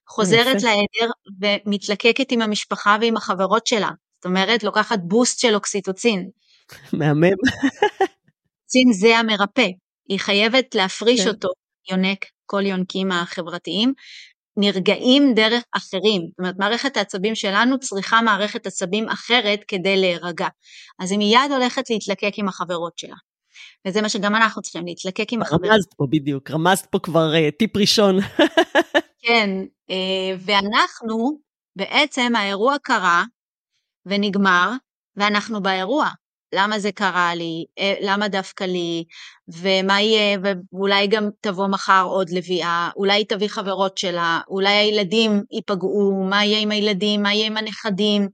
[0.07, 3.89] חוזרת לעדר ומתלקקת עם המשפחה ועם החברות שלה.
[4.17, 6.29] זאת אומרת, לוקחת בוסט של אוקסיטוצין.
[6.99, 7.23] מהמם.
[7.23, 9.67] אוקסיטוצין זה המרפא.
[10.09, 11.27] היא חייבת להפריש כן.
[11.27, 11.49] אותו,
[11.91, 13.93] יונק, כל יונקים החברתיים,
[14.59, 16.21] נרגעים דרך אחרים.
[16.29, 20.47] זאת אומרת, מערכת העצבים שלנו צריכה מערכת עצבים אחרת כדי להירגע.
[20.99, 23.15] אז היא מיד הולכת להתלקק עם החברות שלה.
[23.87, 25.71] וזה מה שגם אנחנו צריכים, להתלקק עם החברים.
[25.71, 28.19] רמזת פה בדיוק, רמזת פה כבר uh, טיפ ראשון.
[29.23, 29.49] כן,
[29.91, 29.93] uh,
[30.39, 31.39] ואנחנו,
[31.75, 33.23] בעצם האירוע קרה
[34.05, 34.71] ונגמר,
[35.15, 36.09] ואנחנו באירוע.
[36.53, 39.03] למה זה קרה לי, אה, למה דווקא לי,
[39.47, 46.25] ומה יהיה, ואולי גם תבוא מחר עוד לביאה, אולי תביא חברות שלה, אולי הילדים ייפגעו,
[46.29, 48.27] מה יהיה עם הילדים, מה יהיה עם הנכדים.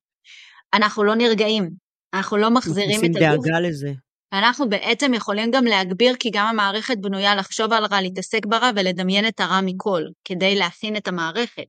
[0.74, 1.70] אנחנו לא נרגעים,
[2.14, 3.46] אנחנו לא מחזירים את הגוף.
[3.46, 3.92] דאגה לזה.
[4.34, 9.28] אנחנו בעצם יכולים גם להגביר, כי גם המערכת בנויה לחשוב על רע, להתעסק ברע ולדמיין
[9.28, 11.66] את הרע מכל, כדי להכין את המערכת.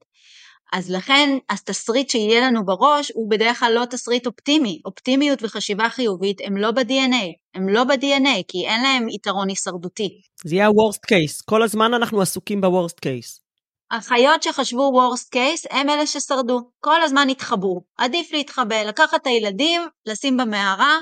[0.73, 4.81] אז לכן התסריט שיהיה לנו בראש הוא בדרך כלל לא תסריט אופטימי.
[4.85, 10.21] אופטימיות וחשיבה חיובית הם לא ב-DNA, הם לא ב-DNA, כי אין להם יתרון הישרדותי.
[10.45, 13.41] זה יהיה ה-Worst case, כל הזמן אנחנו עסוקים ב-Worst case.
[13.91, 17.81] החיות שחשבו Worst case הם אלה ששרדו, כל הזמן התחבאו.
[17.99, 20.99] עדיף להתחבא, לקחת את הילדים, לשים במערה,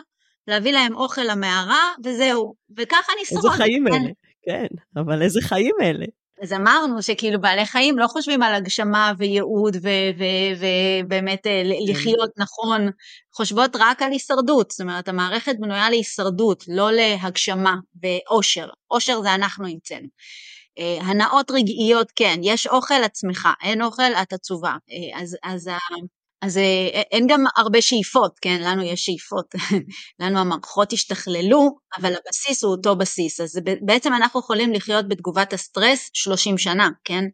[0.49, 2.55] להביא להם אוכל למערה, וזהו.
[2.77, 3.45] וככה נשרוד.
[3.45, 3.95] איזה חיים כן.
[3.95, 4.11] אלה,
[4.47, 6.07] כן, אבל איזה חיים אלה.
[6.43, 9.77] אז אמרנו שכאילו בעלי חיים לא חושבים על הגשמה וייעוד
[10.17, 11.93] ובאמת אה, כן.
[11.93, 12.89] לחיות נכון,
[13.35, 19.67] חושבות רק על הישרדות, זאת אומרת המערכת בנויה להישרדות, לא להגשמה ואושר, אושר זה אנחנו
[19.67, 20.09] המצאנו.
[20.79, 25.71] אה, הנאות רגעיות כן, יש אוכל עצמך, אין אוכל את עצובה, אה, אז, אז
[26.45, 28.61] אז אה, אין גם הרבה שאיפות, כן?
[28.63, 29.55] לנו יש שאיפות.
[30.21, 33.41] לנו המערכות השתכללו, אבל הבסיס הוא אותו בסיס.
[33.41, 37.25] אז בעצם אנחנו יכולים לחיות בתגובת הסטרס 30 שנה, כן?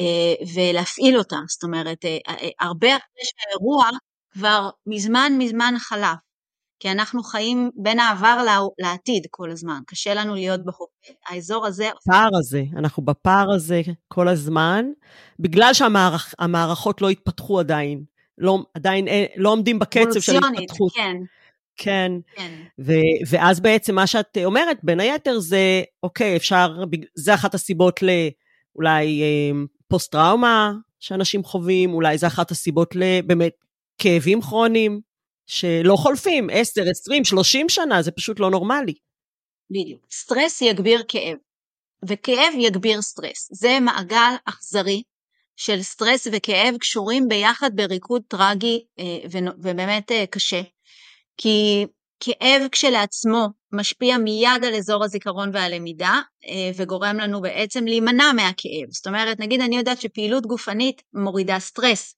[0.00, 1.36] אה, ולהפעיל אותה.
[1.48, 3.88] זאת אומרת, אה, הרבה אחרי שהאירוע
[4.32, 6.18] כבר מזמן מזמן חלף.
[6.80, 8.44] כי אנחנו חיים בין העבר
[8.78, 10.86] לעתיד כל הזמן, קשה לנו להיות בהווה.
[11.26, 11.88] האזור הזה...
[11.88, 14.84] הפער הזה, אנחנו בפער הזה כל הזמן,
[15.38, 18.17] בגלל שהמערכות לא התפתחו עדיין.
[18.38, 20.92] לא, עדיין אין, לא עומדים בקצב של ההתפתחות.
[20.94, 21.16] כן.
[21.76, 22.12] כן.
[22.36, 22.52] כן.
[22.78, 26.76] ו- ואז בעצם מה שאת אומרת, בין היתר זה, אוקיי, אפשר,
[27.14, 33.52] זה אחת הסיבות לאולי אה, פוסט-טראומה שאנשים חווים, אולי זה אחת הסיבות לבאמת
[33.98, 35.00] כאבים כרוניים,
[35.46, 38.94] שלא חולפים 10, 20, 30 שנה, זה פשוט לא נורמלי.
[39.70, 40.06] בדיוק.
[40.10, 41.36] סטרס יגביר כאב,
[42.08, 43.48] וכאב יגביר סטרס.
[43.52, 45.02] זה מעגל אכזרי
[45.58, 49.18] של סטרס וכאב קשורים ביחד בריקוד טרגי אה,
[49.62, 50.62] ובאמת אה, קשה.
[51.36, 51.86] כי
[52.20, 58.90] כאב כשלעצמו משפיע מיד על אזור הזיכרון והלמידה אה, וגורם לנו בעצם להימנע מהכאב.
[58.90, 62.14] זאת אומרת, נגיד אני יודעת שפעילות גופנית מורידה סטרס,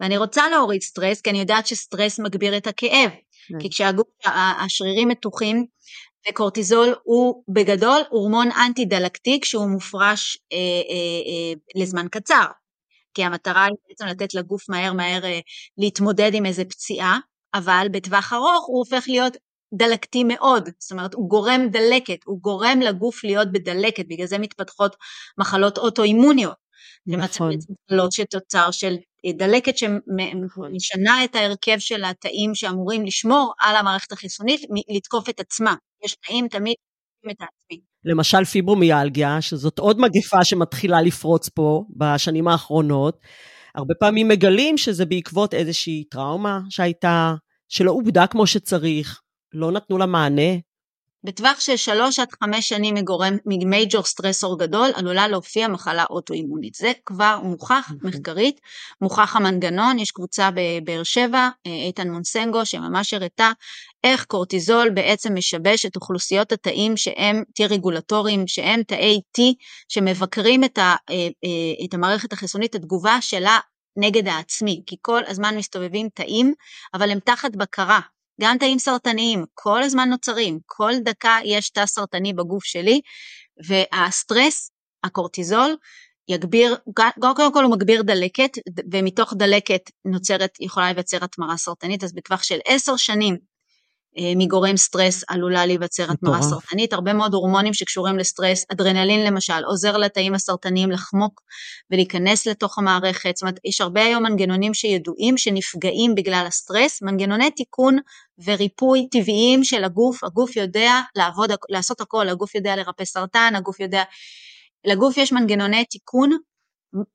[0.00, 3.10] ואני רוצה להוריד סטרס כי אני יודעת שסטרס מגביר את הכאב.
[3.48, 3.60] כן.
[3.60, 4.06] כי כשהגוף,
[4.60, 5.66] השרירים מתוחים,
[6.28, 10.62] וקורטיזול הוא בגדול הורמון אנטי דלקתי כשהוא מופרש אה, אה,
[11.30, 12.44] אה, לזמן קצר.
[13.20, 15.40] כי המטרה היא בעצם לתת לגוף מהר מהר אה,
[15.78, 17.18] להתמודד עם איזה פציעה,
[17.54, 19.36] אבל בטווח ארוך הוא הופך להיות
[19.74, 24.96] דלקתי מאוד, זאת אומרת הוא גורם דלקת, הוא גורם לגוף להיות בדלקת, בגלל זה מתפתחות
[25.38, 26.56] מחלות אוטואימוניות.
[27.06, 27.52] נכון.
[27.90, 34.60] מחלות שתוצר של אה, דלקת שמשנה את ההרכב של התאים שאמורים לשמור על המערכת החיסונית
[34.96, 35.74] לתקוף את עצמה.
[36.04, 36.74] יש תאים תמיד
[37.30, 37.80] את העצמי.
[38.04, 43.18] למשל פיברומיאלגיה, שזאת עוד מגפה שמתחילה לפרוץ פה בשנים האחרונות,
[43.74, 47.34] הרבה פעמים מגלים שזה בעקבות איזושהי טראומה שהייתה,
[47.68, 49.20] שלא עובדה כמו שצריך,
[49.54, 50.52] לא נתנו לה מענה,
[51.24, 56.74] בטווח של 3 עד 5 שנים מגורם ממייג'ור סטרסור גדול עלולה להופיע מחלה אוטואימונית.
[56.74, 58.10] זה כבר מוכח אוקיי.
[58.10, 58.60] מחקרית,
[59.00, 63.52] מוכח המנגנון, יש קבוצה בבאר שבע, אה, איתן מונסנגו, שממש הראתה
[64.04, 69.40] איך קורטיזול בעצם משבש את אוכלוסיות התאים שהם T רגולטוריים, שהם תאי T
[69.88, 73.58] שמבקרים את, ה, אה, אה, את המערכת החיסונית, התגובה שלה
[73.96, 76.54] נגד העצמי, כי כל הזמן מסתובבים תאים,
[76.94, 78.00] אבל הם תחת בקרה,
[78.40, 83.00] גם תאים סרטניים, כל הזמן נוצרים, כל דקה יש תא סרטני בגוף שלי,
[83.68, 84.70] והסטרס,
[85.04, 85.76] הקורטיזול,
[86.28, 86.76] יגביר,
[87.20, 88.50] קודם כל הוא מגביר דלקת,
[88.92, 93.36] ומתוך דלקת נוצרת, יכולה להיווצר התמרה סרטנית, אז בטווח של עשר שנים
[94.18, 100.34] מגורם סטרס עלולה להיווצר התמרה סרטנית, הרבה מאוד הורמונים שקשורים לסטרס, אדרנלין למשל, עוזר לתאים
[100.34, 101.40] הסרטניים לחמוק
[101.90, 107.98] ולהיכנס לתוך המערכת, זאת אומרת יש הרבה היום מנגנונים שידועים שנפגעים בגלל הסטרס, מנגנוני תיקון
[108.44, 114.02] וריפוי טבעיים של הגוף, הגוף יודע לעבוד, לעשות הכל, הגוף יודע לרפא סרטן, הגוף יודע,
[114.84, 116.30] לגוף יש מנגנוני תיקון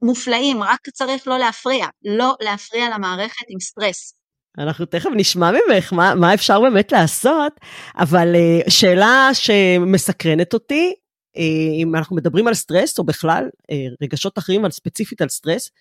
[0.01, 4.25] מופלאים, רק צריך לא להפריע, לא להפריע למערכת עם סטרס.
[4.58, 7.54] אנחנו תכף נשמע ממך מה, מה אפשר באמת לעשות,
[7.98, 10.94] אבל uh, שאלה שמסקרנת אותי,
[11.38, 11.39] אה,
[11.82, 15.72] אם אנחנו מדברים על סטרס, או בכלל אה, רגשות אחרים, אבל ספציפית על סטרס,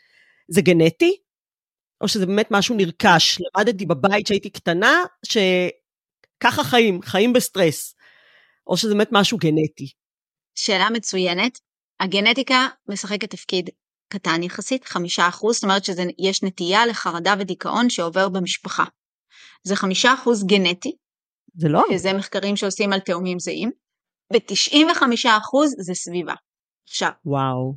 [0.48, 1.16] זה גנטי?
[2.00, 3.38] או שזה באמת משהו נרכש?
[3.40, 7.94] למדתי בבית כשהייתי קטנה, שככה חיים, חיים בסטרס.
[8.66, 9.92] או שזה באמת משהו גנטי?
[10.54, 11.58] שאלה מצוינת.
[12.00, 13.70] הגנטיקה משחקת תפקיד
[14.08, 18.84] קטן יחסית, חמישה אחוז, זאת אומרת שיש נטייה לחרדה ודיכאון שעובר במשפחה.
[19.62, 20.96] זה חמישה אחוז גנטי.
[21.54, 21.82] זה לא.
[21.90, 23.70] שזה מחקרים שעושים על תאומים זהים.
[24.32, 25.28] ו-95%
[25.78, 26.34] זה סביבה.
[26.88, 27.74] עכשיו, וואו.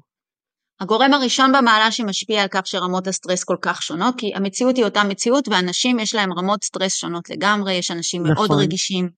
[0.80, 5.04] הגורם הראשון במעלה שמשפיע על כך שרמות הסטרס כל כך שונות, כי המציאות היא אותה
[5.04, 8.48] מציאות ואנשים יש להם רמות סטרס שונות לגמרי, יש אנשים נכון.
[8.48, 9.10] מאוד רגישים,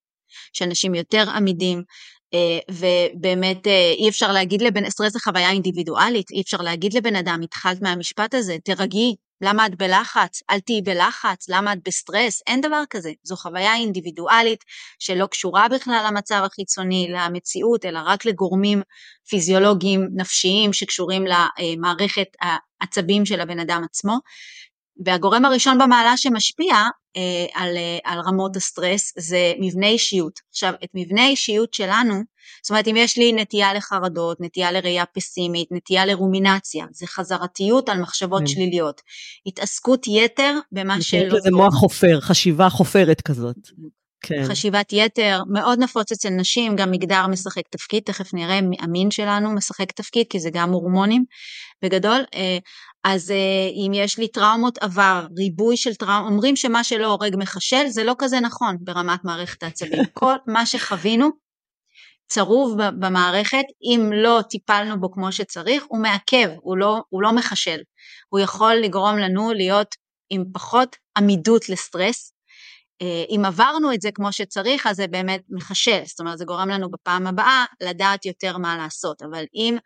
[0.54, 1.82] יש אנשים יותר עמידים,
[2.70, 7.40] ובאמת אה, אי אפשר להגיד לבן, סטרס זה חוויה אינדיבידואלית, אי אפשר להגיד לבן אדם,
[7.42, 10.42] התחלת מהמשפט הזה, תירגעי, למה את בלחץ?
[10.50, 12.42] אל תהיי בלחץ, למה את בסטרס?
[12.46, 13.12] אין דבר כזה.
[13.22, 14.64] זו חוויה אינדיבידואלית
[14.98, 18.82] שלא קשורה בכלל למצב החיצוני, למציאות, אלא רק לגורמים
[19.28, 22.28] פיזיולוגיים נפשיים שקשורים למערכת
[22.80, 24.18] העצבים של הבן אדם עצמו.
[25.04, 26.74] והגורם הראשון במעלה שמשפיע
[27.16, 30.40] אה, על, אה, על רמות הסטרס זה מבנה אישיות.
[30.50, 32.14] עכשיו, את מבנה האישיות שלנו,
[32.62, 38.00] זאת אומרת, אם יש לי נטייה לחרדות, נטייה לראייה פסימית, נטייה לרומינציה, זה חזרתיות על
[38.00, 38.46] מחשבות כן.
[38.46, 39.00] שליליות.
[39.46, 41.40] התעסקות יתר במה שלא...
[41.40, 43.56] זה מוח חופר, חשיבה חופרת כזאת.
[44.22, 44.44] כן.
[44.44, 49.92] חשיבת יתר, מאוד נפוץ אצל נשים, גם מגדר משחק תפקיד, תכף נראה, המין שלנו משחק
[49.92, 51.24] תפקיד, כי זה גם הורמונים
[51.82, 52.20] בגדול.
[53.04, 57.86] אז אה, אם יש לי טראומות עבר, ריבוי של טראומות, אומרים שמה שלא הורג מחשל,
[57.88, 60.04] זה לא כזה נכון ברמת מערכת העצבים.
[60.20, 61.30] כל מה שחווינו
[62.28, 67.80] צרוב במערכת, אם לא טיפלנו בו כמו שצריך, הוא מעכב, הוא לא, הוא לא מחשל.
[68.28, 69.94] הוא יכול לגרום לנו להיות
[70.30, 72.32] עם פחות עמידות לסטרס,
[73.02, 76.68] אה, אם עברנו את זה כמו שצריך, אז זה באמת מחשל, זאת אומרת זה גורם
[76.68, 79.76] לנו בפעם הבאה לדעת יותר מה לעשות, אבל אם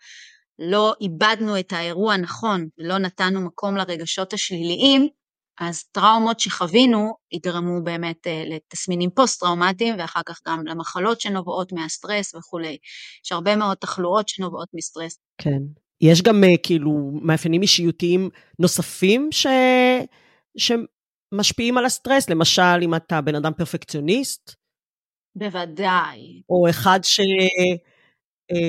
[0.58, 5.08] לא עיבדנו את האירוע נכון ולא נתנו מקום לרגשות השליליים,
[5.60, 12.76] אז טראומות שחווינו יגרמו באמת אה, לתסמינים פוסט-טראומטיים ואחר כך גם למחלות שנובעות מהסטרס וכולי.
[13.24, 15.18] יש הרבה מאוד תחלואות שנובעות מסטרס.
[15.38, 15.58] כן.
[16.00, 19.46] יש גם אה, כאילו מאפיינים אישיותיים נוספים ש...
[21.34, 24.54] משפיעים על הסטרס, למשל אם אתה בן אדם פרפקציוניסט.
[25.36, 26.42] בוודאי.
[26.48, 27.20] או אחד ש...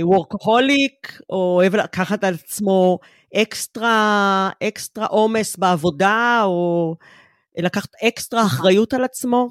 [0.04, 3.00] workaholic, אה, או אוהב לקחת על עצמו
[3.36, 6.96] extra, extra עומס בעבודה, או
[7.58, 8.60] לקחת אקסטרה נכון.
[8.60, 9.50] אחריות על עצמו?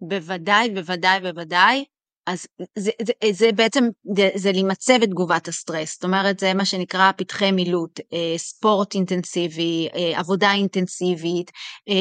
[0.00, 1.84] בוודאי, בוודאי, בוודאי.
[2.26, 2.46] אז
[2.78, 3.84] זה, זה, זה בעצם,
[4.16, 9.88] זה, זה להימצא בתגובת הסטרס, זאת אומרת זה מה שנקרא פתחי מילוט, אה, ספורט אינטנסיבי,
[9.94, 11.50] אה, עבודה אינטנסיבית,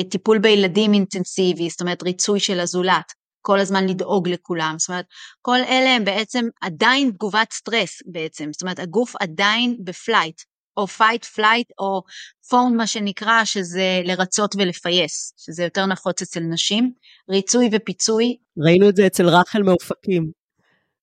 [0.10, 3.14] טיפול בילדים אינטנסיבי, זאת אומרת ריצוי של הזולת,
[3.46, 5.06] כל הזמן לדאוג לכולם, זאת אומרת
[5.42, 10.42] כל אלה הם בעצם עדיין תגובת סטרס בעצם, זאת אומרת הגוף עדיין ב flight,
[10.78, 12.02] או fight flight או
[12.50, 16.92] fawn מה שנקרא שזה לרצות ולפייס, שזה יותר נפוץ אצל נשים,
[17.30, 18.38] ריצוי ופיצוי.
[18.58, 20.32] ראינו את זה אצל רחל מאופקים.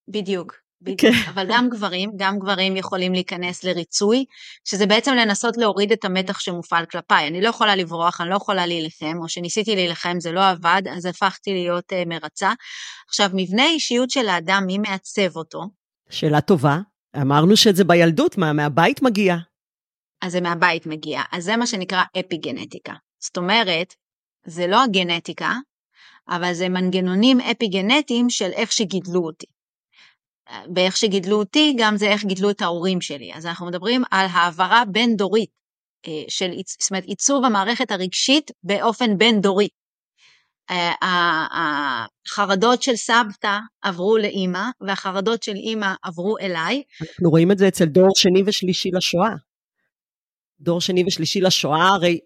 [0.08, 1.00] בדיוק, בדיוק.
[1.00, 1.30] כן.
[1.30, 4.24] אבל גם גברים, גם גברים יכולים להיכנס לריצוי,
[4.64, 7.26] שזה בעצם לנסות להוריד את המתח שמופעל כלפיי.
[7.26, 11.06] אני לא יכולה לברוח, אני לא יכולה להילחם, או שניסיתי להילחם זה לא עבד, אז
[11.06, 12.52] הפכתי להיות uh, מרצה.
[13.08, 15.60] עכשיו, מבנה האישיות של האדם, מי מעצב אותו?
[16.10, 16.78] שאלה טובה.
[17.20, 19.36] אמרנו שזה בילדות, מה, מהבית מגיע.
[20.22, 21.22] אז זה מהבית מגיע.
[21.32, 22.92] אז זה מה שנקרא אפי-גנטיקה.
[23.20, 23.94] זאת אומרת,
[24.46, 25.52] זה לא הגנטיקה,
[26.28, 29.46] אבל זה מנגנונים אפי-גנטיים של איך שגידלו אותי.
[30.66, 33.34] באיך שגידלו אותי, גם זה איך גידלו את ההורים שלי.
[33.34, 35.50] אז אנחנו מדברים על העברה בין-דורית,
[36.06, 36.50] אה, של,
[36.80, 39.68] זאת אומרת, עיצוב המערכת הרגשית באופן בין-דורי.
[40.70, 41.44] אה,
[42.26, 46.82] החרדות של סבתא עברו לאימא, והחרדות של אימא עברו אליי.
[47.02, 49.30] אנחנו רואים את זה אצל דור שני ושלישי לשואה.
[50.60, 52.18] דור שני ושלישי לשואה, הרי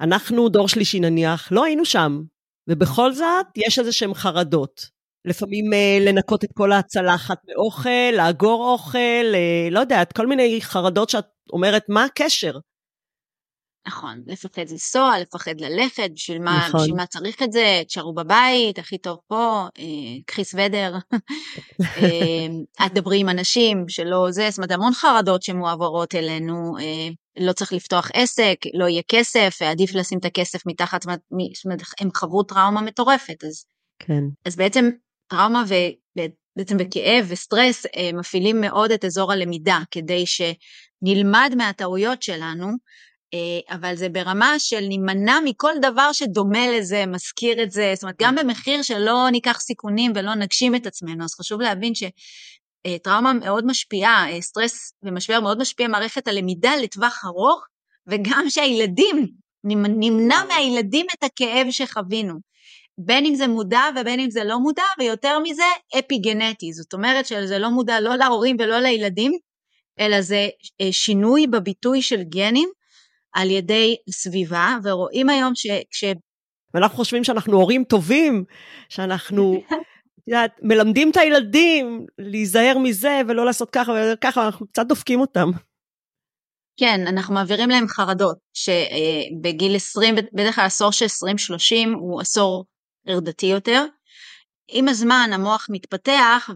[0.00, 2.20] אנחנו דור שלישי נניח, לא היינו שם,
[2.68, 4.99] ובכל זאת יש איזה שהן חרדות.
[5.24, 11.10] לפעמים אה, לנקות את כל הצלחת מאוכל, לאגור אוכל, אה, לא יודעת, כל מיני חרדות
[11.10, 12.52] שאת אומרת, מה הקשר?
[13.86, 16.80] נכון, לפחד לנסוע, לפחד ללכת, בשביל מה, נכון.
[16.80, 19.84] בשביל מה צריך את זה, תשארו בבית, הכי טוב פה, אה,
[20.26, 20.94] קחי סוודר,
[21.82, 27.08] אה, את דברי עם אנשים שלא זה, זאת אומרת המון חרדות שמועברות אלינו, אה,
[27.46, 32.08] לא צריך לפתוח עסק, לא יהיה כסף, עדיף לשים את הכסף מתחת, זאת אומרת, הם
[32.16, 33.64] חוו טראומה מטורפת, אז,
[33.98, 34.22] כן.
[34.44, 34.90] אז בעצם
[35.30, 42.66] טראומה ובעצם בכאב וסטרס מפעילים מאוד את אזור הלמידה, כדי שנלמד מהטעויות שלנו,
[43.34, 48.16] אה, אבל זה ברמה של נימנע מכל דבר שדומה לזה, מזכיר את זה, זאת אומרת
[48.20, 54.30] גם במחיר שלא ניקח סיכונים ולא נגשים את עצמנו, אז חשוב להבין שטראומה מאוד משפיעה,
[54.30, 57.66] אה, סטרס ומשבר מאוד משפיע מערכת הלמידה לטווח ארוך,
[58.06, 59.26] וגם שהילדים,
[59.64, 62.49] נמנע מהילדים את הכאב שחווינו.
[63.04, 65.62] בין אם זה מודע ובין אם זה לא מודע, ויותר מזה,
[65.98, 66.72] אפי גנטי.
[66.72, 69.32] זאת אומרת שזה לא מודע לא להורים ולא לילדים,
[70.00, 70.48] אלא זה
[70.80, 72.68] אה, שינוי בביטוי של גנים
[73.32, 76.04] על ידי סביבה, ורואים היום שכש...
[76.74, 78.44] ואנחנו חושבים שאנחנו הורים טובים,
[78.88, 79.62] שאנחנו
[80.26, 85.50] יודעת, מלמדים את הילדים להיזהר מזה ולא לעשות ככה וככה, אנחנו קצת דופקים אותם.
[86.76, 91.08] כן, אנחנו מעבירים להם חרדות, שבגיל 20, בדרך כלל עשור של 20-30
[92.00, 92.64] הוא עשור
[93.06, 93.84] ערדתי יותר.
[94.72, 96.50] עם הזמן המוח מתפתח,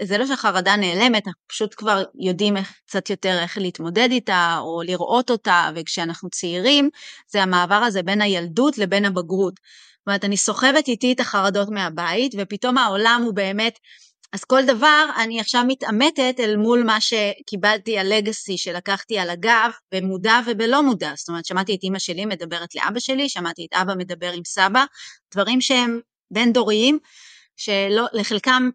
[0.00, 4.82] וזה לא שהחרדה נעלמת, אנחנו פשוט כבר יודעים איך, קצת יותר איך להתמודד איתה, או
[4.82, 6.90] לראות אותה, וכשאנחנו צעירים,
[7.28, 9.54] זה המעבר הזה בין הילדות לבין הבגרות.
[9.54, 13.78] זאת אומרת, אני סוחבת איתי את החרדות מהבית, ופתאום העולם הוא באמת
[14.32, 20.40] אז כל דבר אני עכשיו מתעמתת אל מול מה שקיבלתי הלגאסי שלקחתי על הגב במודע
[20.46, 24.32] ובלא מודע, זאת אומרת שמעתי את אימא שלי מדברת לאבא שלי, שמעתי את אבא מדבר
[24.32, 24.84] עם סבא,
[25.34, 26.00] דברים שהם
[26.30, 26.98] בין דוריים,
[27.56, 28.70] שלחלקם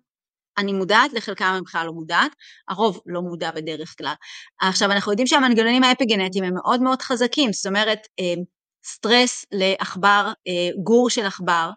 [0.57, 2.31] אני מודעת, לחלקם אני בכלל לא מודעת,
[2.69, 4.13] הרוב לא מודע בדרך כלל.
[4.61, 8.41] עכשיו אנחנו יודעים שהמנגנונים האפיגנטיים הם מאוד מאוד חזקים, זאת אומרת אה,
[8.85, 11.69] סטרס לעכבר, אה, גור של עכבר,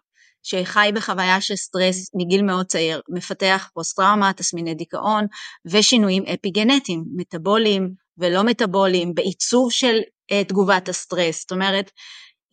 [0.49, 5.25] שחי בחוויה של סטרס מגיל מאוד צעיר, מפתח פוסט-טראומה, תסמיני דיכאון
[5.65, 9.99] ושינויים אפיגנטיים, מטאבוליים ולא מטאבוליים, בעיצוב של
[10.31, 11.41] uh, תגובת הסטרס.
[11.41, 11.91] זאת אומרת,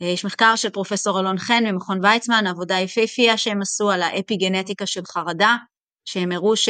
[0.02, 4.86] uh, יש מחקר של פרופסור אלון חן ממכון ויצמן, עבודה יפהפייה שהם עשו על האפיגנטיקה
[4.86, 5.56] של חרדה,
[6.04, 6.68] שהם הראו ש,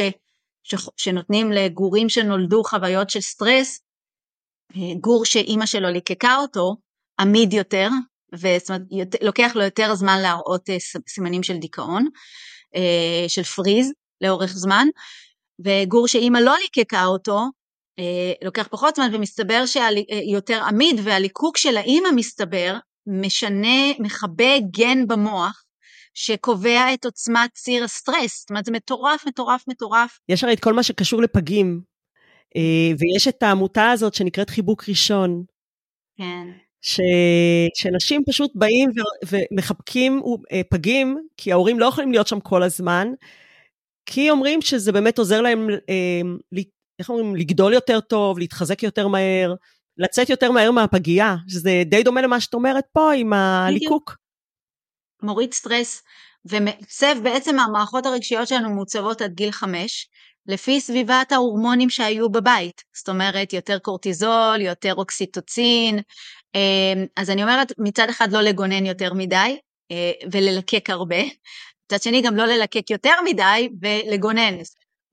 [0.63, 3.79] ש, שנותנים לגורים שנולדו חוויות של סטרס,
[4.73, 6.75] uh, גור שאימא שלו ליקקה אותו,
[7.19, 7.87] עמיד יותר,
[8.35, 10.77] וזאת אומרת, לוקח לו יותר זמן להראות אה,
[11.09, 12.07] סימנים של דיכאון,
[12.75, 13.91] אה, של freeze
[14.21, 14.87] לאורך זמן,
[15.65, 17.39] וגור שאימא לא ליקקה אותו,
[17.99, 22.77] אה, לוקח פחות זמן ומסתבר שיותר עמיד והליקוק של האימא מסתבר
[23.07, 25.63] משנה, מכבה גן במוח
[26.13, 30.19] שקובע את עוצמת ציר הסטרס, זאת אומרת זה מטורף, מטורף, מטורף.
[30.29, 31.81] יש הרי את כל מה שקשור לפגים,
[32.99, 35.43] ויש את העמותה הזאת שנקראת חיבוק ראשון.
[36.17, 36.47] כן.
[36.81, 36.99] ש...
[37.75, 39.01] שנשים פשוט באים ו...
[39.29, 40.21] ומחבקים
[40.51, 43.07] אה, פגים, כי ההורים לא יכולים להיות שם כל הזמן,
[44.05, 46.21] כי אומרים שזה באמת עוזר להם, אה,
[46.99, 49.53] איך אומרים, לגדול יותר טוב, להתחזק יותר מהר,
[49.97, 54.17] לצאת יותר מהר מהפגייה, שזה די דומה למה שאת אומרת פה עם הליקוק.
[55.23, 56.03] מוריד סטרס
[56.45, 60.09] ומעצב, בעצם המערכות הרגשיות שלנו מעוצבות עד גיל חמש,
[60.47, 66.03] לפי סביבת ההורמונים שהיו בבית, זאת אומרת יותר קורטיזול, יותר אוקסיטוצין, אמ,
[67.15, 69.57] אז אני אומרת מצד אחד לא לגונן יותר מדי
[69.91, 71.21] אה, וללקק הרבה,
[71.85, 74.53] מצד שני גם לא ללקק יותר מדי ולגונן.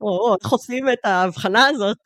[0.01, 1.97] או, איך עושים את ההבחנה הזאת?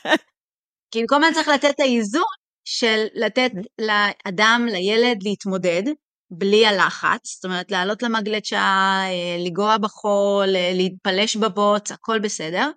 [0.90, 2.22] כי במקום אני צריך לתת את האיזון
[2.64, 5.82] של לתת לאדם, לילד, להתמודד,
[6.30, 12.70] בלי הלחץ, זאת אומרת לעלות למגלצ'ה, אה, לגוע בחול, אה, להתפלש בבוץ, הכל בסדר,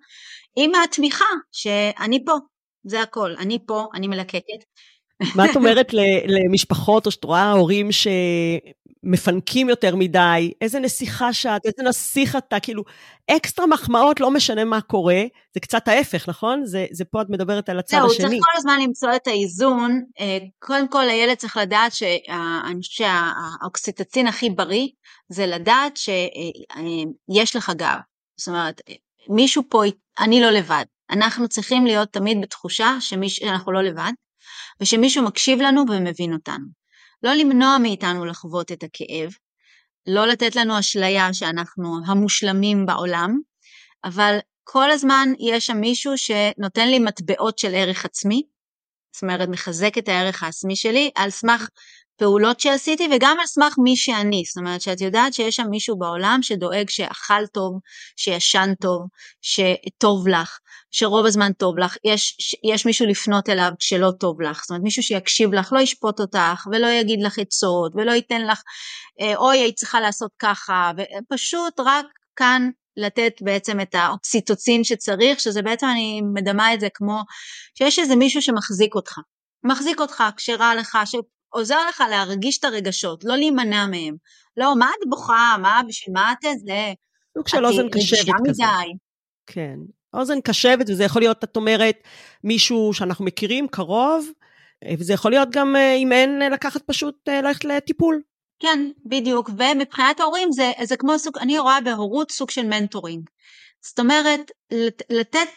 [0.56, 2.32] עם התמיכה שאני פה,
[2.84, 4.64] זה הכל, אני פה, אני מלקקת.
[5.34, 5.94] מה את אומרת
[6.26, 12.82] למשפחות, או שאת רואה הורים שמפנקים יותר מדי, איזה נסיכה שאת, איזה נסיך אתה, כאילו,
[13.30, 15.22] אקסטרה מחמאות, לא משנה מה קורה,
[15.54, 16.64] זה קצת ההפך, נכון?
[16.64, 18.08] זה, זה פה את מדברת על הצד השני.
[18.08, 20.02] זהו, צריך כל הזמן למצוא את האיזון.
[20.20, 21.92] אה, קודם כל, הילד צריך לדעת
[22.82, 24.88] שהאוקסיטצין הכי בריא,
[25.28, 27.98] זה לדעת שיש לך גב.
[28.36, 28.80] זאת אומרת,
[29.28, 29.82] מישהו פה,
[30.18, 30.84] אני לא לבד.
[31.10, 34.12] אנחנו צריכים להיות תמיד בתחושה שאנחנו לא לבד.
[34.82, 36.64] ושמישהו מקשיב לנו ומבין אותנו.
[37.22, 39.30] לא למנוע מאיתנו לחוות את הכאב,
[40.06, 43.38] לא לתת לנו אשליה שאנחנו המושלמים בעולם,
[44.04, 48.42] אבל כל הזמן יש שם מישהו שנותן לי מטבעות של ערך עצמי,
[49.14, 51.68] זאת אומרת מחזק את הערך העצמי שלי על סמך
[52.20, 56.38] פעולות שעשיתי וגם על סמך מי שאני, זאת אומרת שאת יודעת שיש שם מישהו בעולם
[56.42, 57.78] שדואג שאכל טוב,
[58.16, 59.02] שישן טוב,
[59.42, 60.58] שטוב לך,
[60.90, 62.36] שרוב הזמן טוב לך, יש,
[62.72, 66.66] יש מישהו לפנות אליו כשלא טוב לך, זאת אומרת מישהו שיקשיב לך, לא ישפוט אותך
[66.72, 68.62] ולא יגיד לך עצות ולא ייתן לך
[69.20, 72.06] אה, אוי היית צריכה לעשות ככה, ופשוט רק
[72.36, 77.22] כאן לתת בעצם את האוקסיטוצין שצריך, שזה בעצם אני מדמה את זה כמו
[77.78, 79.18] שיש איזה מישהו שמחזיק אותך,
[79.64, 80.98] מחזיק אותך כשרע לך,
[81.52, 84.16] שעוזר לך להרגיש את הרגשות, לא להימנע מהם.
[84.56, 85.56] לא, מה את בוכה?
[85.62, 86.92] מה, בשביל מה את זה?
[87.38, 88.62] סוג של אוזן קשבת כזה.
[88.62, 88.92] מדי.
[89.46, 89.76] כן,
[90.14, 91.96] אוזן קשבת, וזה יכול להיות, את אומרת,
[92.44, 94.28] מישהו שאנחנו מכירים, קרוב,
[94.84, 98.22] אה, וזה יכול להיות גם אה, אם אין, אה, לקחת פשוט, ללכת לטיפול.
[98.58, 103.28] כן, בדיוק, ומבחינת ההורים זה, זה כמו סוג, אני רואה בהורות סוג של מנטורינג.
[103.80, 104.50] זאת אומרת,
[105.10, 105.48] לתת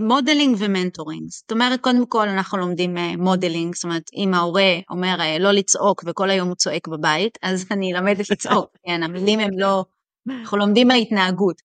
[0.00, 1.28] מודלינג ומנטורינג.
[1.30, 6.30] זאת אומרת, קודם כל אנחנו לומדים מודלינג, זאת אומרת, אם ההורה אומר לא לצעוק וכל
[6.30, 9.84] היום הוא צועק בבית, אז אני למדתי לצעוק, כן, המילים הם לא,
[10.28, 11.56] אנחנו לומדים מההתנהגות.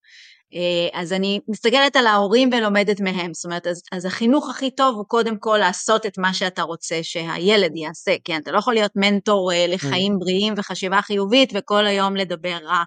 [0.54, 4.96] אה, אז אני מסתכלת על ההורים ולומדת מהם, זאת אומרת, אז, אז החינוך הכי טוב
[4.96, 8.92] הוא קודם כל לעשות את מה שאתה רוצה שהילד יעשה, כן, אתה לא יכול להיות
[8.96, 10.20] מנטור אה, לחיים כן.
[10.20, 12.84] בריאים וחשיבה חיובית וכל היום לדבר רע,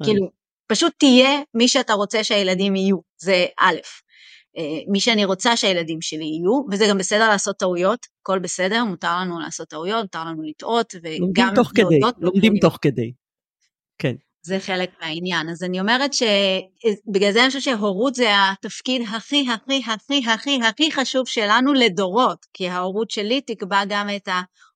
[0.00, 0.14] נכון.
[0.14, 0.26] כאילו,
[0.66, 3.80] פשוט תהיה מי שאתה רוצה שהילדים יהיו, זה א', אה,
[4.88, 9.40] מי שאני רוצה שהילדים שלי יהיו, וזה גם בסדר לעשות טעויות, הכל בסדר, מותר לנו
[9.40, 11.20] לעשות טעויות, מותר לנו לטעות, וגם...
[11.20, 13.12] לומדים תוך כדי, לומדים תוך כדי,
[13.98, 14.14] כן.
[14.42, 15.48] זה חלק מהעניין.
[15.48, 20.92] אז אני אומרת שבגלל זה אני חושבת שהורות זה התפקיד הכי הכי הכי הכי הכי
[20.92, 24.28] חשוב שלנו לדורות, כי ההורות שלי תקבע גם את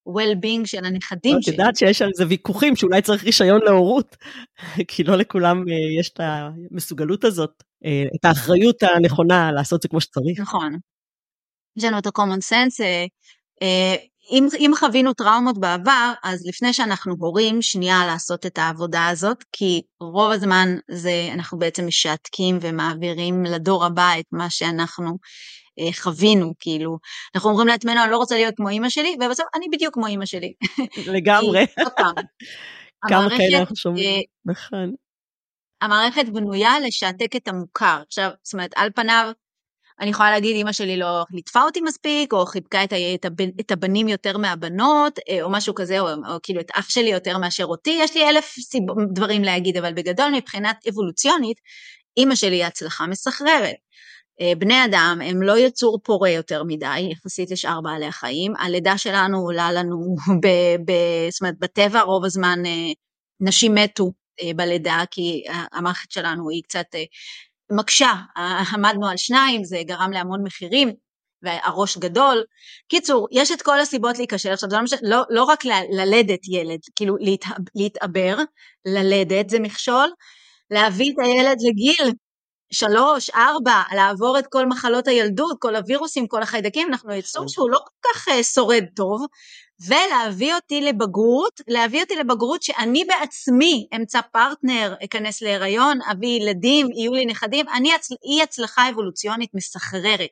[0.07, 1.55] ה-well-being של הנכדים שלי.
[1.55, 4.17] את יודעת שיש על זה ויכוחים שאולי צריך רישיון להורות,
[4.89, 10.01] כי לא לכולם אה, יש את המסוגלות הזאת, אה, את האחריות הנכונה לעשות זה כמו
[10.01, 10.41] שצריך.
[10.41, 10.77] נכון.
[11.77, 12.83] יש לנו את ה-common sense.
[13.63, 13.97] אה,
[14.31, 19.83] אם, אם חווינו טראומות בעבר, אז לפני שאנחנו הורים, שנייה לעשות את העבודה הזאת, כי
[20.01, 25.19] רוב הזמן זה, אנחנו בעצם משעתקים ומעבירים לדור הבא את מה שאנחנו
[25.93, 26.99] חווינו, כאילו,
[27.35, 30.27] אנחנו אומרים לעצמנו, אני לא רוצה להיות כמו אימא שלי, ובסוף אני בדיוק כמו אימא
[30.27, 30.53] שלי.
[31.07, 31.67] לגמרי.
[33.09, 34.93] כמה כאלה אנחנו שומעים, אה, נכון.
[35.83, 38.03] המערכת בנויה לשעתק את המוכר.
[38.07, 39.33] עכשיו, זאת אומרת, על פניו,
[40.01, 43.71] אני יכולה להגיד, אמא שלי לא ליטפה אותי מספיק, או חיבקה את, את, הבנ, את
[43.71, 47.65] הבנים יותר מהבנות, אה, או משהו כזה, או, או כאילו את אח שלי יותר מאשר
[47.65, 48.83] אותי, יש לי אלף סיב,
[49.15, 51.57] דברים להגיד, אבל בגדול מבחינת אבולוציונית,
[52.19, 53.75] אמא שלי היא הצלחה מסחררת.
[54.41, 59.39] אה, בני אדם הם לא יצור פורה יותר מדי, יחסית לשאר בעלי החיים, הלידה שלנו
[59.39, 60.47] עולה לנו, ב,
[60.85, 60.93] ב,
[61.31, 62.93] זאת אומרת, בטבע רוב הזמן אה,
[63.41, 64.13] נשים מתו
[64.57, 66.87] בלידה, כי המערכת שלנו היא קצת
[67.73, 68.13] מקשה,
[68.75, 70.93] עמדנו על שניים, זה גרם להמון מחירים,
[71.43, 72.45] והראש גדול.
[72.89, 74.53] קיצור, יש את כל הסיבות להיכשל.
[74.53, 78.37] עכשיו, זה לא, לא, לא רק ל, ללדת ילד, כאילו להת, להתעבר,
[78.87, 80.11] ללדת זה מכשול,
[80.71, 82.13] להביא את הילד לגיל
[82.73, 87.79] שלוש, ארבע, לעבור את כל מחלות הילדות, כל הווירוסים, כל החיידקים, אנחנו יצור שהוא לא
[87.79, 89.27] כל כך uh, שורד טוב,
[89.87, 97.13] ולהביא אותי לבגרות, להביא אותי לבגרות שאני בעצמי אמצא פרטנר, אכנס להיריון, אביא ילדים, יהיו
[97.15, 98.11] לי נכדים, אני הצ...
[98.11, 100.31] אי הצלחה אבולוציונית מסחררת.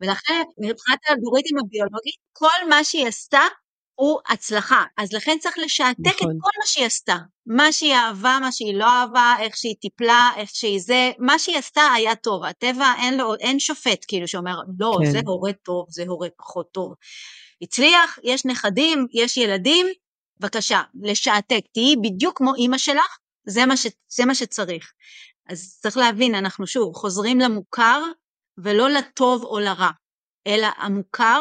[0.00, 3.42] ולכן מבחינת האלגוריתם הביולוגי, כל מה שהיא עשתה
[3.94, 4.84] הוא הצלחה.
[4.96, 6.30] אז לכן צריך לשעתק נכון.
[6.30, 7.16] את כל מה שהיא עשתה.
[7.46, 11.58] מה שהיא אהבה, מה שהיא לא אהבה, איך שהיא טיפלה, איך שהיא זה, מה שהיא
[11.58, 12.44] עשתה היה טוב.
[12.44, 15.10] הטבע אין לו, אין שופט כאילו שאומר, לא, כן.
[15.10, 16.94] זה הורה טוב, זה הורה פחות טוב.
[17.62, 19.86] הצליח, יש נכדים, יש ילדים,
[20.40, 24.92] בבקשה, לשעתק, תהיי בדיוק כמו אימא שלך, זה מה, ש, זה מה שצריך.
[25.48, 28.02] אז צריך להבין, אנחנו שוב חוזרים למוכר
[28.58, 29.90] ולא לטוב או לרע,
[30.46, 31.40] אלא המוכר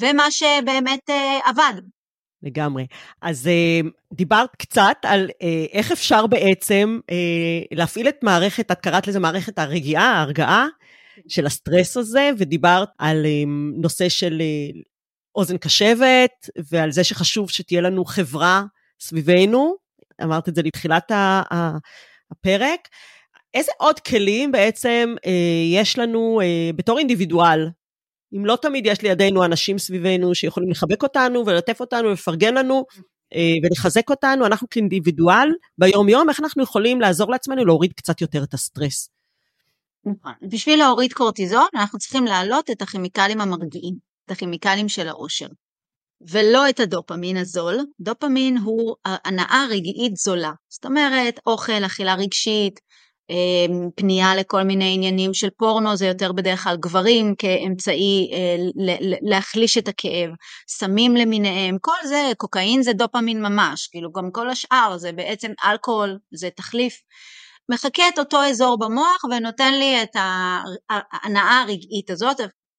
[0.00, 1.80] ומה שבאמת אה, עבד.
[2.42, 2.86] לגמרי.
[3.22, 3.80] אז אה,
[4.12, 7.16] דיברת קצת על אה, איך אפשר בעצם אה,
[7.72, 10.66] להפעיל את מערכת, את קראת לזה מערכת הרגיעה, ההרגעה
[11.28, 13.42] של הסטרס הזה, ודיברת על אה,
[13.82, 14.80] נושא של אה,
[15.34, 18.62] אוזן קשבת, ועל זה שחשוב שתהיה לנו חברה
[19.00, 19.76] סביבנו,
[20.22, 21.12] אמרת את זה לתחילת
[22.30, 22.88] הפרק.
[23.54, 25.30] איזה עוד כלים בעצם אה,
[25.72, 27.68] יש לנו אה, בתור אינדיבידואל?
[28.36, 32.84] אם לא תמיד יש לידינו אנשים סביבנו שיכולים לחבק אותנו ולטף אותנו ולפרגן לנו
[33.34, 38.42] אה, ולחזק אותנו, אנחנו כאינדיבידואל ביום יום, איך אנחנו יכולים לעזור לעצמנו להוריד קצת יותר
[38.42, 39.08] את הסטרס?
[40.06, 40.32] נכון.
[40.42, 44.14] בשביל להוריד קורטיזון אנחנו צריכים להעלות את הכימיקלים המרגיעים.
[44.26, 45.46] את הכימיקלים של האושר,
[46.30, 47.76] ולא את הדופמין הזול.
[48.00, 52.80] דופמין הוא הנאה רגעית זולה, זאת אומרת אוכל, אכילה רגשית,
[53.94, 58.56] פנייה לכל מיני עניינים של פורנו, זה יותר בדרך כלל גברים כאמצעי אה,
[59.22, 60.30] להחליש את הכאב,
[60.68, 66.18] סמים למיניהם, כל זה, קוקאין זה דופמין ממש, כאילו גם כל השאר זה בעצם אלכוהול,
[66.34, 66.94] זה תחליף.
[67.70, 70.16] מחקה את אותו אזור במוח ונותן לי את
[70.90, 72.36] ההנאה הרגעית הזאת,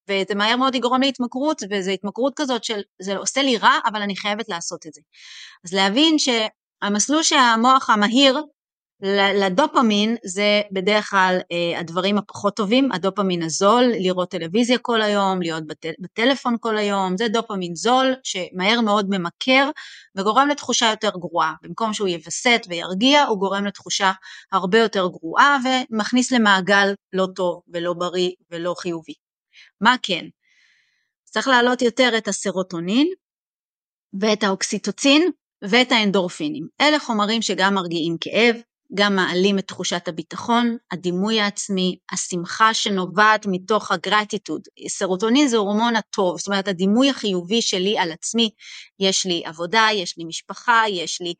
[0.10, 4.16] וזה מהר מאוד יגרום להתמכרות, וזו התמכרות כזאת של זה עושה לי רע, אבל אני
[4.16, 5.02] חייבת לעשות את זה.
[5.66, 8.42] אז להבין שהמסלול שהמוח המהיר
[9.02, 15.68] לדופמין זה בדרך כלל אה, הדברים הפחות טובים, הדופמין הזול, לראות טלוויזיה כל היום, להיות
[15.68, 19.70] בטל, בטלפון כל היום, זה דופמין זול שמהר מאוד ממכר
[20.16, 21.54] וגורם לתחושה יותר גרועה.
[21.62, 24.12] במקום שהוא יווסת וירגיע, הוא גורם לתחושה
[24.52, 29.14] הרבה יותר גרועה ומכניס למעגל לא טוב ולא בריא ולא חיובי.
[29.82, 30.26] מה כן?
[31.24, 33.08] צריך להעלות יותר את הסרוטונין
[34.20, 35.32] ואת האוקסיטוצין
[35.62, 36.68] ואת האנדורפינים.
[36.82, 38.56] אלה חומרים שגם מרגיעים כאב,
[38.94, 44.62] גם מעלים את תחושת הביטחון, הדימוי העצמי, השמחה שנובעת מתוך הגרטיטוד.
[44.88, 48.50] סרוטונין זה הורמון הטוב, זאת אומרת הדימוי החיובי שלי על עצמי,
[49.00, 51.34] יש לי עבודה, יש לי משפחה, יש לי,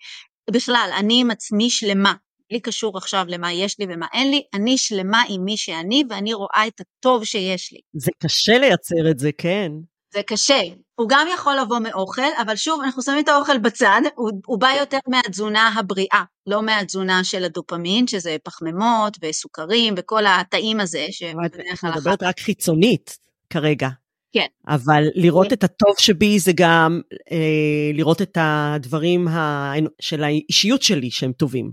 [0.52, 2.14] בכלל, אני עם עצמי שלמה,
[2.50, 6.34] בלי קשור עכשיו למה יש לי ומה אין לי, אני שלמה עם מי שאני ואני
[6.34, 7.80] רואה את הטוב שיש לי.
[7.94, 9.72] זה קשה לייצר את זה, כן.
[10.16, 10.62] זה קשה.
[10.96, 14.70] הוא גם יכול לבוא מאוכל, אבל שוב, אנחנו שמים את האוכל בצד, הוא, הוא בא
[14.80, 21.08] יותר מהתזונה הבריאה, לא מהתזונה של הדופמין, שזה פחמימות וסוכרים וכל הטעים הזה.
[21.46, 23.18] את מדברת רק חיצונית
[23.50, 23.90] כרגע.
[24.34, 24.46] כן.
[24.68, 27.02] אבל לראות את הטוב שבי זה גם
[27.32, 29.74] אה, לראות את הדברים ה...
[30.02, 31.72] של האישיות שלי שהם טובים.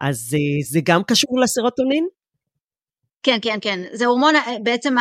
[0.00, 2.08] אז אה, זה גם קשור לסרוטונין?
[3.26, 3.80] כן, כן, כן.
[3.92, 4.94] זה הורמון, בעצם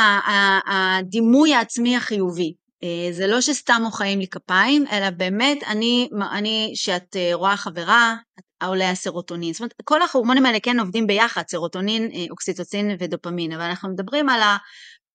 [0.68, 2.54] הדימוי העצמי החיובי.
[2.84, 8.16] אה, זה לא שסתם מוחאים לי כפיים, אלא באמת אני, אני שאת אה, רואה חברה,
[8.64, 9.54] עולה הסרוטונין.
[9.54, 14.42] זאת אומרת, כל ההורמונים האלה כן עובדים ביחד, סרוטונין, אוקסיטוצין ודופמין, אבל אנחנו מדברים על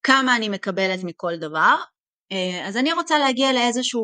[0.02, 1.76] כמה אני מקבלת מכל דבר.
[2.64, 4.00] אז אני רוצה להגיע לאיזושהי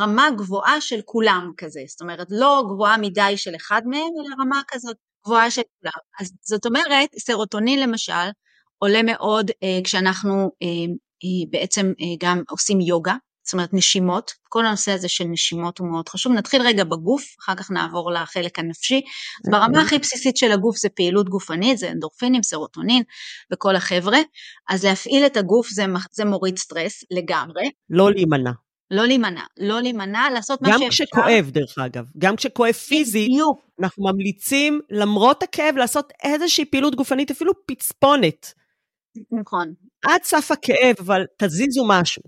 [0.00, 4.60] רמה גבוהה של כולם כזה, זאת אומרת לא גבוהה מדי של אחד מהם, אלא רמה
[4.68, 4.96] כזאת
[5.26, 5.92] גבוהה של כולם.
[6.20, 8.30] אז זאת אומרת, סרוטונין למשל
[8.78, 10.68] עולה מאוד אה, כשאנחנו אה,
[11.24, 13.14] אה, בעצם אה, גם עושים יוגה,
[13.46, 16.32] זאת אומרת נשימות, כל הנושא הזה של נשימות הוא מאוד חשוב.
[16.32, 19.00] נתחיל רגע בגוף, אחר כך נעבור לחלק הנפשי.
[19.44, 19.82] אז ברמה אוקיי.
[19.82, 23.02] הכי בסיסית של הגוף זה פעילות גופנית, זה אנדורפינים, סרוטונין
[23.52, 24.18] וכל החבר'ה,
[24.68, 27.70] אז להפעיל את הגוף זה, זה מוריד סטרס לגמרי.
[27.90, 28.50] לא להימנע.
[28.90, 30.84] לא להימנע, לא להימנע, לעשות מה שאפשר.
[30.84, 33.28] גם כשכואב דרך אגב, גם כשכואב פיזי.
[33.80, 38.54] אנחנו ממליצים למרות הכאב לעשות איזושהי פעילות גופנית, אפילו פצפונת.
[39.40, 39.72] נכון.
[40.04, 42.22] עד סף הכאב, אבל תזיזו משהו.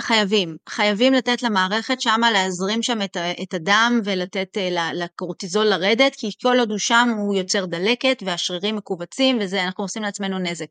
[0.00, 6.30] חייבים, חייבים לתת למערכת שמה להזרים שם את, את הדם ולתת אה, לקורטיזול לרדת, כי
[6.42, 10.66] כל עוד הוא שם הוא יוצר דלקת והשרירים מכווצים וזה, אנחנו עושים לעצמנו נזק.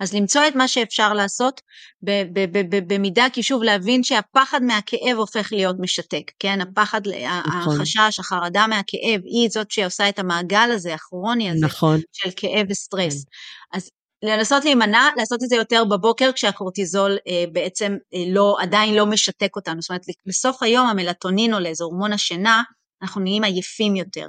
[0.00, 1.60] אז למצוא את מה שאפשר לעשות
[2.86, 6.60] במידה, כי שוב להבין שהפחד מהכאב הופך להיות משתק, כן?
[6.60, 7.00] הפחד,
[7.46, 7.76] נכון.
[7.76, 12.00] החשש, החרדה מהכאב, היא זאת שעושה את המעגל הזה, הכרוני הזה, נכון.
[12.12, 13.24] של כאב וסטרס.
[13.24, 13.30] כן.
[13.78, 13.90] אז
[14.24, 19.56] לנסות להימנע, לעשות את זה יותר בבוקר כשהקורטיזול אה, בעצם אה, לא, עדיין לא משתק
[19.56, 19.82] אותנו.
[19.82, 22.62] זאת אומרת, בסוף היום המלטונין עולה, זה הורמון השינה,
[23.02, 24.28] אנחנו נהיים עייפים יותר.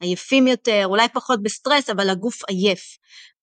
[0.00, 2.96] עייפים יותר, אולי פחות בסטרס, אבל הגוף עייף.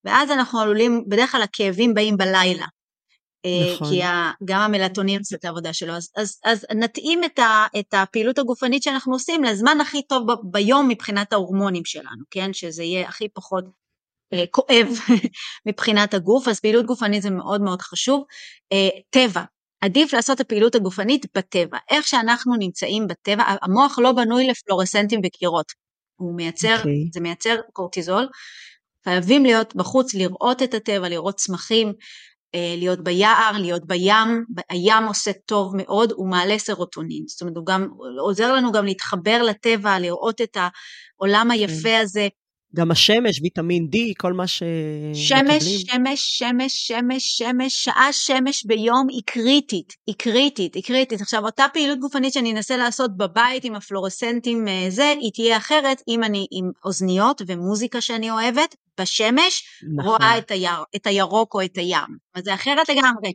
[0.03, 2.65] ואז אנחנו עלולים, בדרך כלל הכאבים באים בלילה.
[3.45, 3.89] אה, נכון.
[3.89, 4.01] כי
[4.45, 5.93] גם המלטונין עושה את העבודה שלו.
[5.93, 10.35] אז, אז, אז נתאים את, ה, את הפעילות הגופנית שאנחנו עושים לזמן הכי טוב ב,
[10.43, 12.53] ביום מבחינת ההורמונים שלנו, כן?
[12.53, 13.82] שזה יהיה הכי פחות
[14.51, 14.88] כואב
[15.67, 18.23] מבחינת הגוף, אז פעילות גופנית זה מאוד מאוד חשוב.
[18.71, 19.43] אה, טבע,
[19.81, 21.77] עדיף לעשות את הפעילות הגופנית בטבע.
[21.89, 25.65] איך שאנחנו נמצאים בטבע, המוח לא בנוי לפלורסנטים וקירות.
[26.15, 26.79] הוא מייצר, okay.
[26.79, 27.09] אוקיי.
[27.13, 28.27] זה מייצר קורטיזול.
[29.03, 31.93] חייבים להיות בחוץ, לראות את הטבע, לראות צמחים,
[32.55, 37.65] אה, להיות ביער, להיות בים, הים עושה טוב מאוד, הוא מעלה סרוטונין, זאת אומרת הוא
[37.65, 37.88] גם
[38.19, 41.51] עוזר לנו גם להתחבר לטבע, לראות את העולם כן.
[41.51, 42.27] היפה הזה,
[42.76, 45.59] גם השמש, ויטמין D, כל מה שמקבלים.
[45.59, 51.21] שמש, שמש, שמש, שמש, שמש, שעה שמש ביום היא קריטית, היא קריטית, היא קריטית.
[51.21, 56.01] עכשיו, אותה פעילות גופנית שאני אנסה לעשות בבית עם הפלורסנטים אה, זה, היא תהיה אחרת
[56.07, 59.63] אם אני עם אוזניות ומוזיקה שאני אוהבת, בשמש,
[59.97, 60.11] נכון.
[60.11, 62.17] רואה את, היר, את הירוק או את הים.
[62.36, 63.34] אז זה אחרת לגמרי.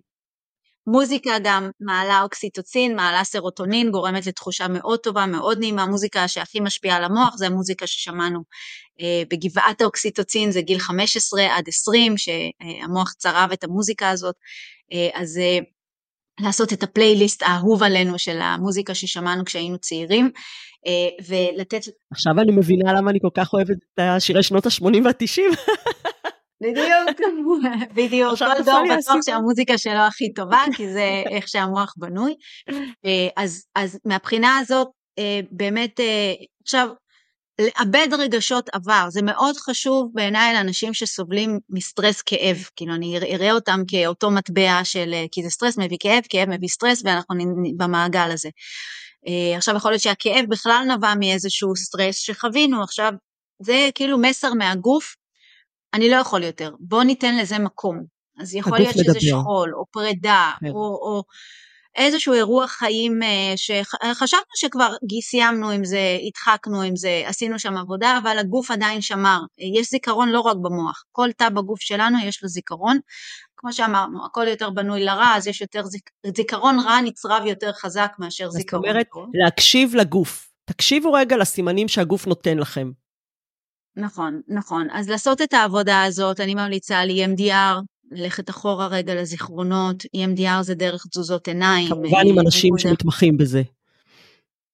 [0.90, 5.86] מוזיקה גם מעלה אוקסיטוצין, מעלה סרוטונין, גורמת לתחושה מאוד טובה, מאוד נעימה.
[5.86, 8.40] מוזיקה שהכי משפיעה על המוח זה המוזיקה ששמענו
[9.00, 14.34] אה, בגבעת האוקסיטוצין, זה גיל 15 עד 20, שהמוח צרב את המוזיקה הזאת.
[14.92, 15.58] אה, אז אה,
[16.40, 20.30] לעשות את הפלייליסט האהוב עלינו של המוזיקה ששמענו כשהיינו צעירים,
[21.28, 21.80] ולתת...
[22.12, 25.56] עכשיו אני מבינה למה אני כל כך אוהבת את השירי שנות ה-80 וה-90.
[26.60, 27.20] בדיוק,
[27.96, 32.34] בדיוק, כל דור בטוח שהמוזיקה שלו הכי טובה, כי זה איך שהמוח בנוי.
[33.04, 34.88] אה, אז, אז מהבחינה הזאת,
[35.18, 36.32] אה, באמת, אה,
[36.62, 36.88] עכשיו,
[37.60, 43.80] לעבד רגשות עבר, זה מאוד חשוב בעיניי לאנשים שסובלים מסטרס כאב, כאילו אני רואה אותם
[43.88, 47.34] כאותו מטבע של, כי זה סטרס מביא כאב, כאב מביא סטרס ואנחנו
[47.76, 48.48] במעגל הזה.
[49.56, 53.12] עכשיו יכול להיות שהכאב בכלל נבע מאיזשהו סטרס שחווינו, עכשיו
[53.62, 55.14] זה כאילו מסר מהגוף
[55.94, 58.04] אני לא יכול יותר, בוא ניתן לזה מקום.
[58.40, 60.70] אז יכול להיות שזה שכול, או פרידה, כן.
[60.70, 61.22] או, או
[61.96, 68.18] איזשהו אירוע חיים אה, שחשבנו שכבר סיימנו עם זה, הדחקנו עם זה, עשינו שם עבודה,
[68.22, 69.40] אבל הגוף עדיין שמר.
[69.76, 72.98] יש זיכרון לא רק במוח, כל תא בגוף שלנו יש לו זיכרון.
[73.56, 76.02] כמו שאמרנו, הכל יותר בנוי לרע, אז יש יותר זיכ...
[76.36, 80.48] זיכרון רע נצרב יותר חזק מאשר זיכרון זאת אומרת, להקשיב לגוף.
[80.64, 82.90] תקשיבו רגע לסימנים שהגוף נותן לכם.
[83.98, 84.88] נכון, נכון.
[84.92, 87.82] אז לעשות את העבודה הזאת, אני ממליצה על EMDR,
[88.12, 91.88] ללכת אחורה רגע לזיכרונות, EMDR זה דרך תזוזות עיניים.
[91.88, 93.62] כמובן עם אנשים שמתמחים בזה.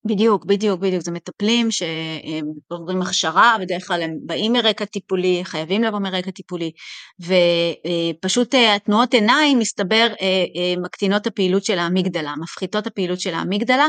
[0.06, 1.02] בדיוק, בדיוק, בדיוק.
[1.02, 6.70] זה מטפלים שעוברים הכשרה, בדרך כלל הם באים מרקע טיפולי, חייבים לבוא מרקע טיפולי,
[7.20, 10.26] ופשוט אה, התנועות עיניים, מסתבר, אה,
[10.56, 13.86] אה, מקטינות הפעילות של האמיגדלה, מפחיתות הפעילות של האמיגדלה,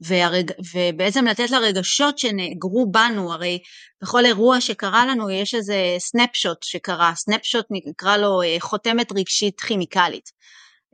[0.00, 0.50] והרג...
[0.74, 3.58] ובעצם לתת לרגשות שנאגרו בנו, הרי
[4.02, 10.30] בכל אירוע שקרה לנו יש איזה סנפשוט שקרה, סנפשוט נקרא לו חותמת רגשית כימיקלית.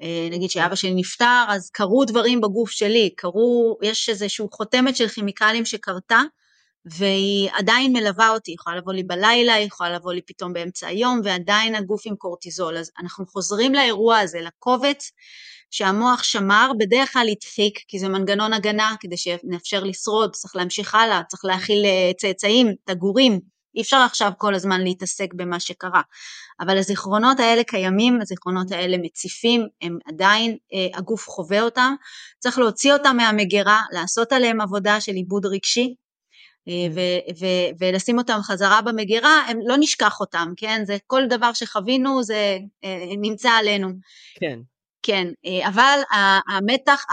[0.02, 5.08] אה, נגיד שאבא שלי נפטר, אז קרו דברים בגוף שלי, קרו, יש איזושהי חותמת של
[5.08, 6.20] כימיקלים שקרתה,
[6.84, 10.86] והיא עדיין מלווה אותי, היא יכולה לבוא לי בלילה, היא יכולה לבוא לי פתאום באמצע
[10.86, 12.76] היום, ועדיין הגוף עם קורטיזול.
[12.76, 15.10] אז אנחנו חוזרים לאירוע הזה, לקובץ
[15.70, 21.22] שהמוח שמר, בדרך כלל הדחיק, כי זה מנגנון הגנה, כדי שנאפשר לשרוד, צריך להמשיך הלאה,
[21.28, 23.40] צריך להכיל אה, צאצאים, תגורים,
[23.76, 26.02] אי אפשר עכשיו כל הזמן להתעסק במה שקרה.
[26.60, 31.94] אבל הזיכרונות האלה קיימים, הזיכרונות האלה מציפים, הם עדיין, אה, הגוף חווה אותם,
[32.38, 35.94] צריך להוציא אותם מהמגירה, לעשות עליהם עבודה של עיבוד רגשי,
[36.68, 40.82] אה, ו- ו- ולשים אותם חזרה במגירה, הם לא נשכח אותם, כן?
[40.84, 43.88] זה כל דבר שחווינו זה אה, נמצא עלינו.
[44.40, 44.58] כן.
[45.02, 45.98] כן, אה, אבל
[46.48, 47.04] המתח,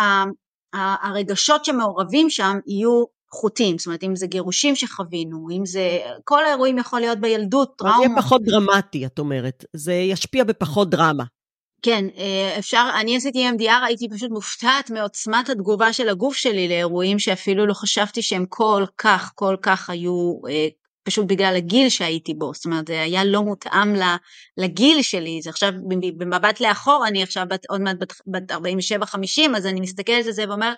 [0.73, 6.77] הרגשות שמעורבים שם יהיו חוטים, זאת אומרת אם זה גירושים שחווינו, אם זה, כל האירועים
[6.77, 7.97] יכול להיות בילדות, טראומה.
[7.97, 11.23] זה יהיה פחות דרמטי, את אומרת, זה ישפיע בפחות דרמה.
[11.81, 17.19] כן, אה, אפשר, אני עשיתי MDR, הייתי פשוט מופתעת מעוצמת התגובה של הגוף שלי לאירועים
[17.19, 20.67] שאפילו לא חשבתי שהם כל כך, כל כך היו, אה,
[21.03, 23.95] פשוט בגלל הגיל שהייתי בו, זאת אומרת זה היה לא מותאם
[24.57, 25.71] לגיל שלי, זה עכשיו
[26.17, 30.43] במבט לאחור, אני עכשיו בת, עוד מעט בת, בת 47-50, אז אני מסתכלת על זה
[30.49, 30.73] ואומר,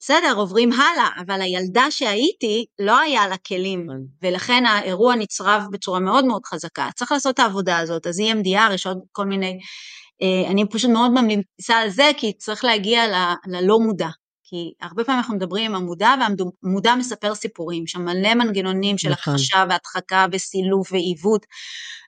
[0.00, 4.26] בסדר, עוברים הלאה, אבל הילדה שהייתי, לא היה לה כלים, כן.
[4.28, 6.88] ולכן האירוע נצרב בצורה מאוד מאוד חזקה.
[6.94, 9.58] צריך לעשות את העבודה הזאת, אז EMDR, יש עוד כל מיני,
[10.22, 13.14] אה, אני פשוט מאוד ממליצה על זה, כי צריך להגיע ל,
[13.46, 14.08] ללא מודע.
[14.48, 19.34] כי הרבה פעמים אנחנו מדברים עם המודע, והמודע מספר סיפורים, שם מלא מנגנונים של נכון.
[19.34, 21.46] הכחשה והדחקה וסילוף ועיוות,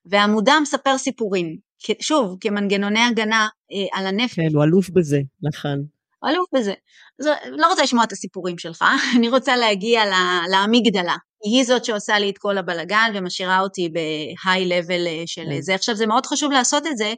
[0.06, 1.56] המודע מספר סיפורים.
[2.00, 4.34] שוב, כמנגנוני הגנה אה, על הנפש.
[4.34, 5.97] כן, הוא אלוף בזה, נכון.
[6.24, 6.74] אלוף בזה.
[7.20, 8.84] אז לא רוצה לשמוע את הסיפורים שלך,
[9.16, 10.02] אני רוצה להגיע
[10.50, 11.16] לאמיגדלה.
[11.44, 15.60] היא זאת שעושה לי את כל הבלגן ומשאירה אותי ב high level אה, של כן.
[15.60, 15.74] זה.
[15.74, 17.14] עכשיו זה מאוד חשוב לעשות את זה,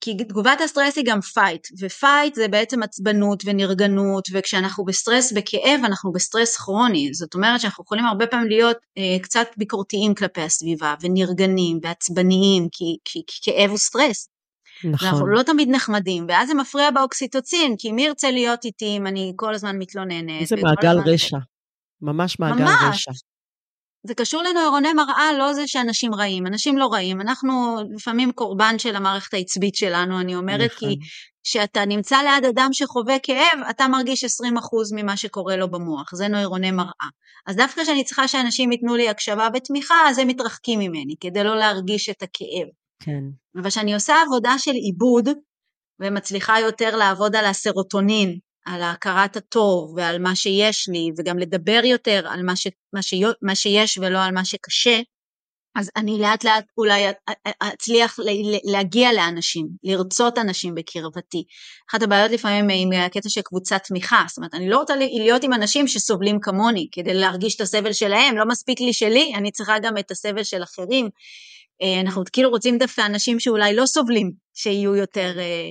[0.00, 5.80] כי תגובת הסטרס היא גם fight, ו fight זה בעצם עצבנות ונרגנות, וכשאנחנו בסטרס בכאב
[5.84, 10.94] אנחנו בסטרס כרוני, זאת אומרת שאנחנו יכולים הרבה פעמים להיות אה, קצת ביקורתיים כלפי הסביבה,
[11.02, 14.28] ונרגנים ועצבניים, כי, כי, כי כאב הוא סטרס.
[14.84, 15.08] נכון.
[15.08, 19.32] אנחנו לא תמיד נחמדים, ואז זה מפריע באוקסיטוצין, כי מי ירצה להיות איתי אם אני
[19.36, 20.40] כל הזמן מתלוננת?
[20.40, 21.36] איזה מעגל רשע.
[22.02, 22.84] ממש מעגל ממש.
[22.88, 23.10] רשע.
[24.06, 28.96] זה קשור לנוירוני מראה, לא זה שאנשים רעים, אנשים לא רעים, אנחנו לפעמים קורבן של
[28.96, 30.88] המערכת העצבית שלנו, אני אומרת, נכון.
[30.88, 30.96] כי
[31.44, 34.26] כשאתה נמצא ליד אדם שחווה כאב, אתה מרגיש 20%
[34.94, 37.08] ממה שקורה לו במוח, זה נוירוני מראה.
[37.46, 41.56] אז דווקא כשאני צריכה שאנשים ייתנו לי הקשבה ותמיכה, אז הם מתרחקים ממני, כדי לא
[41.56, 42.68] להרגיש את הכאב.
[43.00, 43.22] כן.
[43.56, 45.28] אבל כשאני עושה עבודה של עיבוד,
[46.00, 52.28] ומצליחה יותר לעבוד על הסרוטונין, על הכרת הטוב ועל מה שיש לי, וגם לדבר יותר
[52.28, 55.00] על מה, ש, מה, ש, מה שיש ולא על מה שקשה,
[55.76, 57.02] אז אני לאט לאט אולי
[57.62, 58.18] אצליח
[58.64, 61.44] להגיע לאנשים, לרצות אנשים בקרבתי.
[61.90, 65.52] אחת הבעיות לפעמים עם הקטע של קבוצת תמיכה, זאת אומרת, אני לא רוצה להיות עם
[65.52, 69.98] אנשים שסובלים כמוני, כדי להרגיש את הסבל שלהם, לא מספיק לי שלי, אני צריכה גם
[69.98, 71.08] את הסבל של אחרים.
[71.82, 75.70] אה, אנחנו כאילו רוצים דווקא אנשים שאולי לא סובלים, שיהיו יותר אה,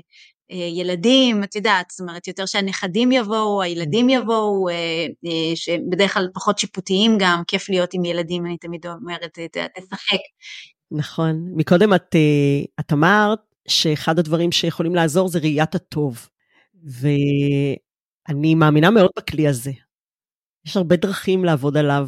[0.51, 4.67] אה, ילדים, את יודעת, זאת אומרת, יותר שהנכדים יבואו, הילדים יבואו,
[5.55, 9.39] שבדרך כלל פחות שיפוטיים גם, כיף להיות עם ילדים, אני תמיד אומרת,
[9.77, 10.19] תשחק.
[10.91, 11.51] נכון.
[11.55, 12.15] מקודם את,
[12.79, 16.29] את אמרת שאחד הדברים שיכולים לעזור זה ראיית הטוב,
[16.83, 19.71] ואני מאמינה מאוד בכלי הזה.
[20.65, 22.07] יש הרבה דרכים לעבוד עליו,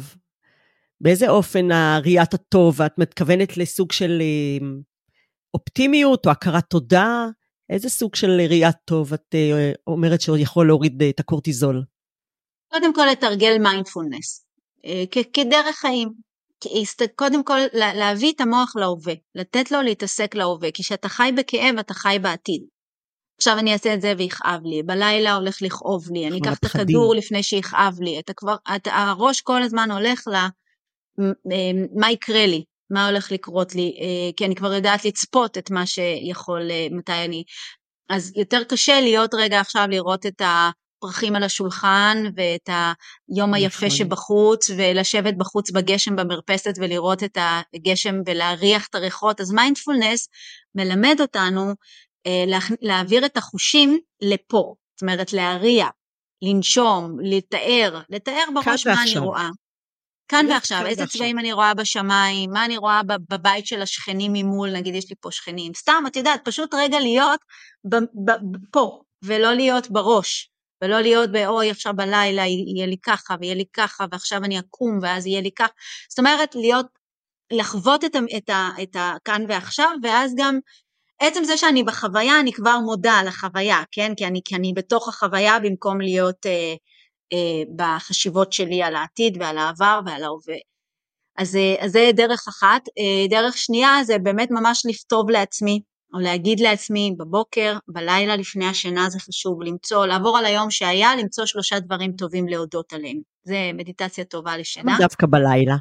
[1.02, 4.66] באיזה אופן הראיית הטוב, את מתכוונת לסוג של אה,
[5.54, 7.26] אופטימיות או הכרת תודה?
[7.70, 11.82] איזה סוג של ראיית טוב את אה, אומרת שיכול להוריד אה, את הקורטיזול?
[12.72, 14.46] קודם כל לתרגל מיינדפולנס,
[15.32, 16.08] כדרך חיים.
[17.16, 21.94] קודם כל להביא את המוח להווה, לתת לו להתעסק להווה, כי כשאתה חי בכאב אתה
[21.94, 22.62] חי בעתיד.
[23.36, 27.14] עכשיו אני אעשה את זה ויכאב לי, בלילה הולך לכאוב לי, אני אקח את הכדור
[27.14, 30.36] לפני שיכאב לי, אתה כבר, אתה, הראש כל הזמן הולך ל...
[31.94, 35.86] מה יקרה לי, מה הולך לקרות לי, אה, כי אני כבר יודעת לצפות את מה
[35.86, 37.44] שיכול, אה, מתי אני,
[38.08, 40.42] אז יותר קשה להיות רגע עכשיו לראות את
[41.02, 42.68] פרחים על השולחן ואת
[43.28, 43.98] היום היפה נכון.
[43.98, 47.38] שבחוץ ולשבת בחוץ בגשם במרפסת ולראות את
[47.74, 50.28] הגשם ולהריח את הריחות, אז מיינדפולנס
[50.74, 51.74] מלמד אותנו
[52.26, 55.86] אה, לה, להעביר את החושים לפה, זאת אומרת להריע,
[56.42, 59.48] לנשום, לתאר, לתאר בראש מה אני רואה.
[60.28, 63.00] כאן ועכשיו, איזה צבעים אני רואה בשמיים, מה אני רואה
[63.30, 67.40] בבית של השכנים ממול, נגיד יש לי פה שכנים, סתם, את יודעת, פשוט רגע להיות
[67.84, 70.50] ב- ב- פה, ולא להיות בראש,
[70.82, 75.26] ולא להיות באוי עכשיו בלילה יהיה לי ככה ויהיה לי ככה ועכשיו אני אקום ואז
[75.26, 75.72] יהיה לי ככה,
[76.10, 76.86] זאת אומרת להיות,
[77.52, 78.50] לחוות את, את,
[78.82, 80.58] את הכאן ועכשיו ואז גם
[81.18, 84.12] עצם זה שאני בחוויה אני כבר מודה על החוויה, כן?
[84.16, 86.74] כי אני, כי אני בתוך החוויה במקום להיות אה,
[87.76, 90.56] בחשיבות שלי על העתיד ועל העבר ועל ההווה.
[91.38, 92.88] אז, אה, אז זה דרך אחת.
[92.98, 95.80] אה, דרך שנייה זה באמת ממש לכתוב לעצמי
[96.14, 101.46] או להגיד לעצמי בבוקר, בלילה לפני השינה זה חשוב, למצוא, לעבור על היום שהיה, למצוא
[101.46, 103.18] שלושה דברים טובים להודות עליהם.
[103.44, 104.96] זה מדיטציה טובה לשינה.
[104.98, 105.76] דווקא בלילה.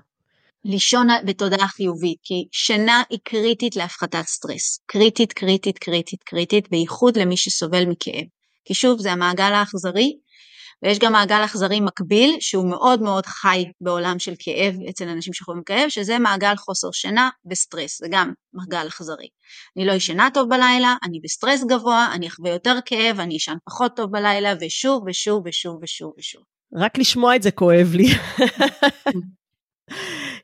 [0.66, 4.80] לישון בתודעה חיובית, כי שינה היא קריטית להפחתת סטרס.
[4.86, 8.26] קריטית, קריטית, קריטית, קריטית, בייחוד למי שסובל מכאב.
[8.66, 10.18] כי שוב, זה המעגל האכזרי
[10.84, 15.64] ויש גם מעגל אכזרי מקביל שהוא מאוד מאוד חי בעולם של כאב אצל אנשים שחווים
[15.64, 19.28] כאב, שזה מעגל חוסר שינה וסטרס, זה גם מעגל אכזרי.
[19.78, 23.96] אני לא ישנה טוב בלילה, אני בסטרס גבוה, אני אחווה יותר כאב, אני אשן פחות
[23.96, 26.44] טוב בלילה, ושוב ושוב ושוב ושוב ושוב.
[26.76, 28.08] רק לשמוע את זה כואב לי.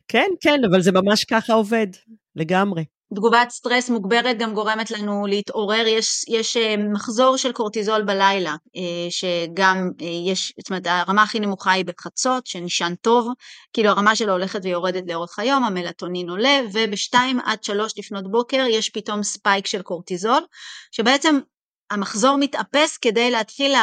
[0.08, 1.88] כן, כן, אבל זה ממש ככה עובד,
[2.36, 2.84] לגמרי.
[3.16, 9.08] תגובת סטרס מוגברת גם גורמת לנו להתעורר, יש, יש אה, מחזור של קורטיזול בלילה, אה,
[9.10, 13.28] שגם אה, יש, זאת אומרת הרמה הכי נמוכה היא בחצות, שנשען טוב,
[13.74, 18.90] כאילו הרמה שלו הולכת ויורדת לאורך היום, המלטונין עולה, ובשתיים עד שלוש לפנות בוקר יש
[18.90, 20.42] פתאום ספייק של קורטיזול,
[20.92, 21.40] שבעצם
[21.92, 23.74] המחזור מתאפס כדי להתחיל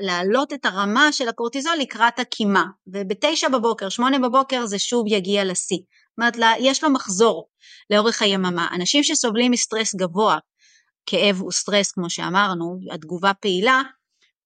[0.00, 5.78] להעלות את הרמה של הקורטיזול לקראת הקימה, ובתשע בבוקר, שמונה בבוקר זה שוב יגיע לשיא.
[6.18, 7.48] אומרת, יש לו מחזור
[7.90, 8.68] לאורך היממה.
[8.74, 10.38] אנשים שסובלים מסטרס גבוה,
[11.06, 13.82] כאב וסטרס כמו שאמרנו, התגובה פעילה,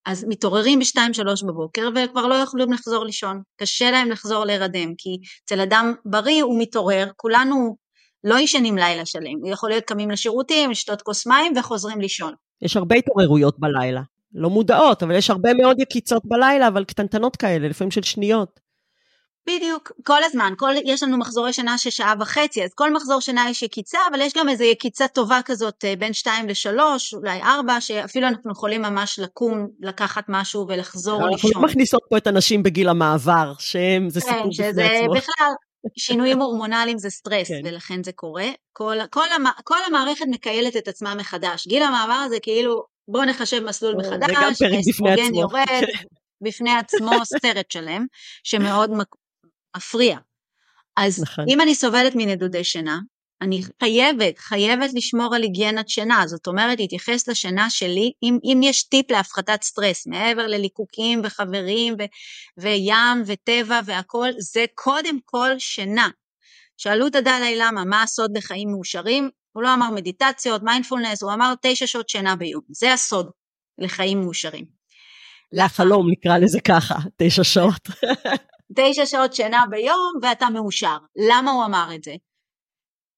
[0.06, 3.42] אז מתעוררים ב-2-3 בבוקר וכבר לא יכולים לחזור לישון.
[3.60, 5.10] קשה להם לחזור להירדם, כי
[5.44, 7.76] אצל אדם בריא הוא מתעורר, כולנו
[8.24, 12.32] לא ישנים לילה שלם, הוא יכול להיות קמים לשירותים, לשתות כוס מים וחוזרים לישון.
[12.62, 14.00] יש הרבה התעוררויות בלילה.
[14.34, 18.60] לא מודעות, אבל יש הרבה מאוד יקיצות בלילה, אבל קטנטנות כאלה, לפעמים של שניות.
[19.48, 23.50] בדיוק, כל הזמן, כל, יש לנו מחזורי שינה של שעה וחצי, אז כל מחזור שינה
[23.50, 27.80] יש יקיצה, אבל יש גם איזו יקיצה טובה כזאת אה, בין שתיים לשלוש, אולי ארבע,
[27.80, 31.32] שאפילו אנחנו יכולים ממש לקום, לקחת משהו ולחזור לישון.
[31.32, 35.12] אנחנו לא מכניסות פה את הנשים בגיל המעבר, שהם, זה כן, סיפור בפני עצמו.
[35.12, 35.52] כן, בכלל,
[35.96, 37.60] שינויים הורמונליים זה סטרס, כן.
[37.64, 38.48] ולכן זה קורה.
[38.72, 41.66] כל, כל, המ, כל המערכת מקהלת את עצמה מחדש.
[41.66, 44.52] גיל המעבר זה כאילו, בואו נחשב מסלול מחדש, פרק
[44.88, 45.40] בפני עצמו.
[45.40, 45.84] יורד,
[46.44, 48.06] בפני עצמו סרט שלם,
[48.44, 48.90] שמאוד
[49.78, 50.18] מפריע.
[50.96, 51.44] אז נכון.
[51.48, 52.98] אם אני סובלת מנדודי שינה,
[53.42, 58.82] אני חייבת, חייבת לשמור על היגיינת שינה, זאת אומרת להתייחס לשינה שלי, אם, אם יש
[58.82, 62.02] טיפ להפחתת סטרס, מעבר לליקוקים וחברים ו,
[62.58, 66.08] וים וטבע והכל, זה קודם כל שינה.
[66.76, 69.30] שאלו את הדלאי למה, מה הסוד לחיים מאושרים?
[69.52, 73.30] הוא לא אמר מדיטציות, מיינדפולנס, הוא אמר תשע שעות שינה ביום, זה הסוד
[73.78, 74.64] לחיים מאושרים.
[75.52, 77.88] לחלום נקרא לזה ככה, תשע שעות.
[78.80, 80.96] תשע שעות שינה ביום ואתה מאושר.
[81.28, 82.14] למה הוא אמר את זה?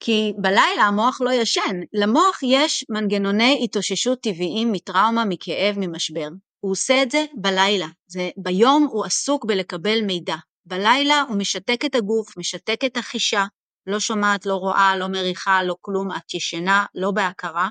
[0.00, 6.28] כי בלילה המוח לא ישן, למוח יש מנגנוני התאוששות טבעיים מטראומה, מכאב, ממשבר.
[6.60, 10.36] הוא עושה את זה בלילה, זה, ביום הוא עסוק בלקבל מידע.
[10.66, 13.44] בלילה הוא משתק את הגוף, משתק את החישה,
[13.86, 17.68] לא שומעת, לא רואה, לא מריחה, לא כלום, את ישנה, לא בהכרה,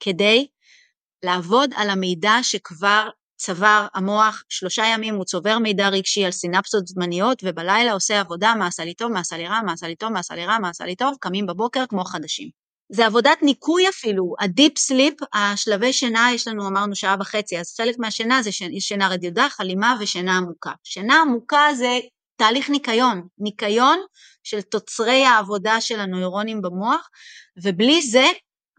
[0.00, 0.46] כדי
[1.24, 3.08] לעבוד על המידע שכבר
[3.44, 8.66] צוואר המוח, שלושה ימים הוא צובר מידע רגשי על סינפסות זמניות ובלילה עושה עבודה מה
[8.66, 10.58] עשה לי טוב, מה עשה לי רע, מה עשה לי טוב, מה עשה לי רע,
[10.58, 12.48] מה עשה לי טוב, קמים בבוקר כמו חדשים.
[12.92, 17.94] זה עבודת ניקוי אפילו, הדיפ סליפ, השלבי שינה יש לנו אמרנו שעה וחצי, אז חלק
[17.98, 20.72] מהשינה זה שינה רדיודה, חלימה ושינה עמוקה.
[20.84, 21.98] שינה עמוקה זה
[22.36, 23.98] תהליך ניקיון, ניקיון
[24.42, 27.08] של תוצרי העבודה של הנוירונים במוח,
[27.62, 28.26] ובלי זה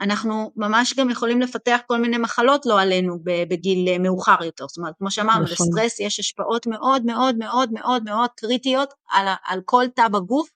[0.01, 4.65] אנחנו ממש גם יכולים לפתח כל מיני מחלות לא עלינו בגיל אה, מאוחר יותר.
[4.67, 5.67] זאת אומרת, כמו שאמרנו, נכון.
[5.67, 10.49] לסטרס יש השפעות מאוד מאוד מאוד מאוד מאוד קריטיות על, על כל תא בגוף,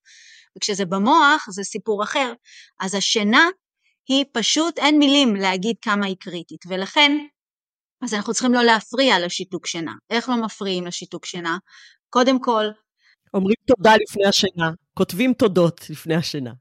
[0.58, 2.34] וכשזה במוח זה סיפור אחר.
[2.80, 3.48] אז השינה
[4.08, 7.12] היא פשוט, אין מילים להגיד כמה היא קריטית, ולכן,
[8.04, 9.94] אז אנחנו צריכים לא להפריע לשיתוק שינה.
[10.10, 11.58] איך לא מפריעים לשיתוק שינה?
[12.10, 12.66] קודם כל,
[13.34, 16.52] אומרים תודה לפני השינה, כותבים תודות לפני השינה.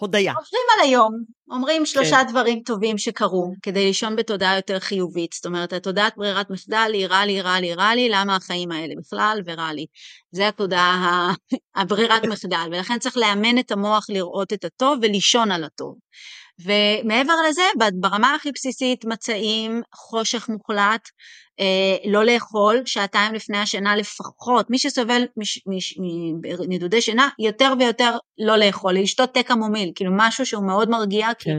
[0.00, 0.32] הודיה.
[0.32, 1.12] עוברים על היום,
[1.50, 2.30] אומרים שלושה כן.
[2.30, 5.32] דברים טובים שקרו כדי לישון בתודעה יותר חיובית.
[5.32, 8.94] זאת אומרת, התודעת ברירת מחדל היא רע לי, רע לי, רע לי, למה החיים האלה
[8.98, 9.86] בכלל ורע לי.
[10.32, 11.32] זה התודעה,
[11.76, 15.94] הברירת מחדל, ולכן צריך לאמן את המוח לראות את הטוב ולישון על הטוב.
[16.64, 17.62] ומעבר לזה,
[18.00, 21.08] ברמה הכי בסיסית, מצעים, חושך מוחלט,
[21.60, 25.22] אה, לא לאכול שעתיים לפני השינה לפחות, מי שסובל
[26.68, 31.34] מנדודי שינה, יותר ויותר לא לאכול, לשתות תה קמומיל, כאילו משהו שהוא מאוד מרגיע, כן.
[31.38, 31.50] כי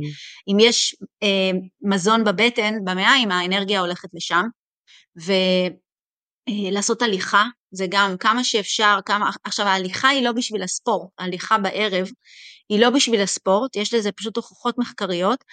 [0.51, 4.43] אם יש אה, מזון בבטן, במעיים, האנרגיה הולכת לשם,
[6.47, 11.57] ולעשות אה, הליכה, זה גם כמה שאפשר, כמה, עכשיו ההליכה היא לא בשביל הספורט, ההליכה
[11.57, 12.07] בערב
[12.71, 15.43] היא לא בשביל הספורט, יש לזה פשוט הוכחות מחקריות.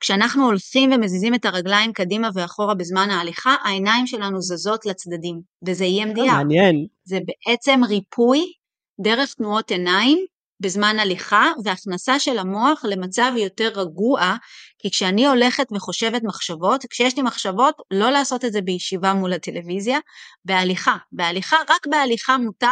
[0.00, 6.26] כשאנחנו הולכים ומזיזים את הרגליים קדימה ואחורה בזמן ההליכה, העיניים שלנו זזות לצדדים, וזה EMDR.
[6.26, 6.86] מעניין.
[7.04, 8.52] זה בעצם ריפוי
[9.00, 10.18] דרך תנועות עיניים
[10.60, 14.36] בזמן הליכה והכנסה של המוח למצב יותר רגוע,
[14.78, 19.98] כי כשאני הולכת וחושבת מחשבות, כשיש לי מחשבות, לא לעשות את זה בישיבה מול הטלוויזיה,
[20.44, 20.96] בהליכה.
[21.12, 22.68] בהליכה, רק בהליכה מותר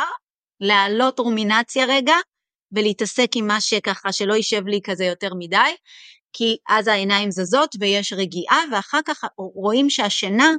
[0.60, 2.14] להעלות רומינציה רגע
[2.72, 5.56] ולהתעסק עם מה שככה שלא יישב לי כזה יותר מדי,
[6.32, 10.50] כי אז העיניים זזות ויש רגיעה ואחר כך רואים שהשינה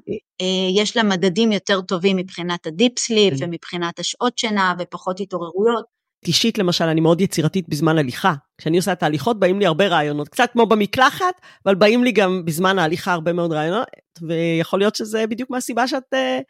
[0.42, 3.46] אה, יש לה מדדים יותר טובים מבחינת הדיפ סליפ כן.
[3.46, 6.02] ומבחינת השעות שינה ופחות התעוררויות.
[6.28, 8.34] אישית למשל, אני מאוד יצירתית בזמן הליכה.
[8.58, 10.30] כשאני עושה את ההליכות, באים לי הרבה רעיונות.
[10.30, 13.88] קצת כמו במקלחת, אבל באים לי גם בזמן ההליכה הרבה מאוד רעיונות,
[14.28, 16.44] ויכול להיות שזה בדיוק מהסיבה שאת uh,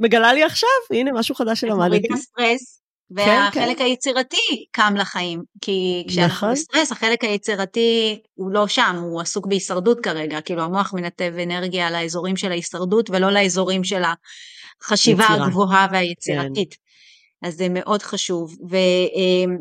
[0.00, 0.68] מגלה לי עכשיו.
[0.90, 1.96] הנה, משהו חדש שלמדתי.
[1.96, 2.80] מורידה סטרס,
[3.10, 3.84] והחלק כן, כן.
[3.84, 6.52] היצירתי קם לחיים, כי כשאנחנו נכון.
[6.52, 12.36] בסטרס החלק היצירתי הוא לא שם, הוא עסוק בהישרדות כרגע, כאילו המוח מנתב אנרגיה לאזורים
[12.36, 14.02] של ההישרדות ולא לאזורים של
[14.82, 15.46] החשיבה יצירה.
[15.46, 16.74] הגבוהה והיצירתית.
[16.74, 17.46] כן.
[17.48, 18.56] אז זה מאוד חשוב.
[18.70, 19.56] ו, אה,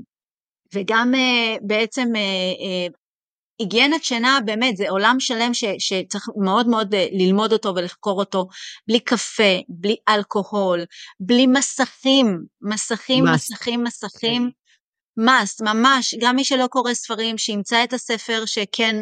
[0.74, 2.88] וגם אה, בעצם אה,
[3.60, 8.48] היגיינת שינה באמת זה עולם שלם ש, שצריך מאוד מאוד אה, ללמוד אותו ולחקור אותו
[8.88, 10.86] בלי קפה, בלי אלכוהול,
[11.20, 13.52] בלי מסכים, מסכים, מס.
[13.52, 14.52] מסכים, מסכים,
[15.18, 15.66] מס, כן.
[15.66, 18.96] ממש, גם מי שלא קורא ספרים שימצא את הספר שכן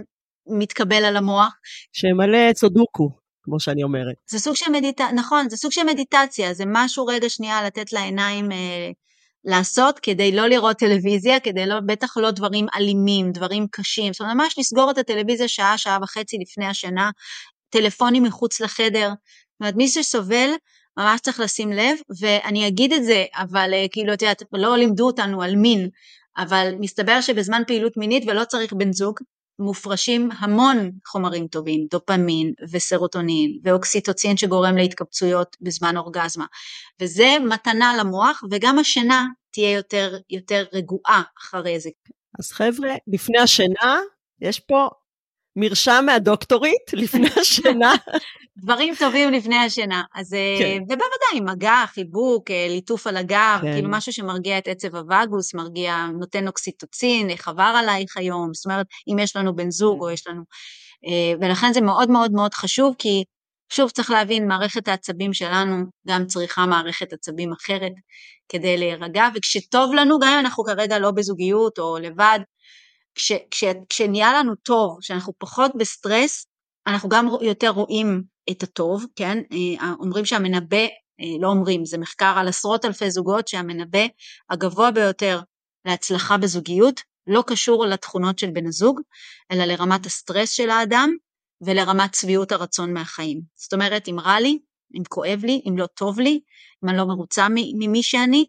[0.59, 1.53] מתקבל על המוח.
[1.93, 3.23] שמלא צודוקו.
[3.45, 4.15] כמו שאני אומרת.
[4.29, 8.51] זה סוג של מדיטציה, נכון, זה סוג של מדיטציה, זה משהו רגע שנייה לתת לעיניים
[8.51, 8.91] אה,
[9.45, 14.35] לעשות כדי לא לראות טלוויזיה, כדי לא, בטח לא דברים אלימים, דברים קשים, זאת אומרת
[14.35, 17.09] ממש לסגור את הטלוויזיה שעה, שעה וחצי לפני השינה,
[17.69, 20.49] טלפונים מחוץ לחדר, זאת אומרת מי שסובל
[20.97, 25.05] ממש צריך לשים לב, ואני אגיד את זה, אבל אה, כאילו את יודעת, לא לימדו
[25.07, 25.89] אותנו על מין,
[26.37, 29.19] אבל מסתבר שבזמן פעילות מינית ולא צריך בן זוג,
[29.59, 36.45] מופרשים המון חומרים טובים, דופמין וסרוטונין ואוקסיטוצין שגורם להתקבצויות בזמן אורגזמה.
[37.01, 41.89] וזה מתנה למוח וגם השינה תהיה יותר, יותר רגועה אחרי זה.
[42.39, 43.99] אז חבר'ה, לפני השינה
[44.41, 44.89] יש פה
[45.55, 47.95] מרשם מהדוקטורית לפני השינה.
[48.57, 50.03] דברים טובים לפני השינה.
[50.15, 50.81] אז אה, כן.
[50.83, 53.73] ובוודאי, מגע, חיבוק, אה, ליטוף על הגב, כן.
[53.73, 59.19] כאילו משהו שמרגיע את עצב הווגוס, מרגיע, נותן אוקסיטוצין, עבר עלייך היום, זאת אומרת, אם
[59.19, 60.41] יש לנו בן זוג או יש לנו...
[61.05, 63.23] אה, ולכן זה מאוד מאוד מאוד חשוב, כי
[63.69, 67.91] שוב צריך להבין, מערכת העצבים שלנו גם צריכה מערכת עצבים אחרת
[68.49, 72.39] כדי להירגע, וכשטוב לנו, גם אם אנחנו כרגע לא בזוגיות או לבד,
[73.16, 76.47] כש, כש, כשנהיה לנו טוב, כשאנחנו פחות בסטרס,
[76.88, 79.38] אנחנו גם יותר רואים את הטוב, כן?
[79.51, 80.78] אה, אומרים שהמנבא,
[81.22, 84.05] אה, לא אומרים, זה מחקר על עשרות אלפי זוגות שהמנבא
[84.49, 85.39] הגבוה ביותר
[85.86, 89.01] להצלחה בזוגיות לא קשור לתכונות של בן הזוג,
[89.51, 91.09] אלא לרמת הסטרס של האדם
[91.61, 93.41] ולרמת שביעות הרצון מהחיים.
[93.55, 94.59] זאת אומרת, אם רע לי,
[94.97, 96.39] אם כואב לי, אם לא טוב לי,
[96.84, 98.45] אם אני לא מרוצה ממי שאני,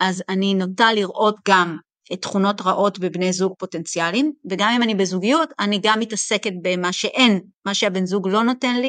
[0.00, 1.76] אז אני נוטה לראות גם
[2.20, 7.74] תכונות רעות בבני זוג פוטנציאליים, וגם אם אני בזוגיות, אני גם מתעסקת במה שאין, מה
[7.74, 8.88] שהבן זוג לא נותן לי,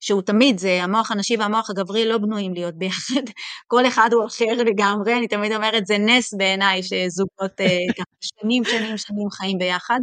[0.00, 3.22] שהוא תמיד, זה המוח הנשי והמוח הגברי לא בנויים להיות ביחד,
[3.72, 8.64] כל אחד הוא אחר לגמרי, אני תמיד אומרת זה נס בעיניי שזוגות אה, ככה שנים
[8.64, 10.00] שנים שנים חיים ביחד,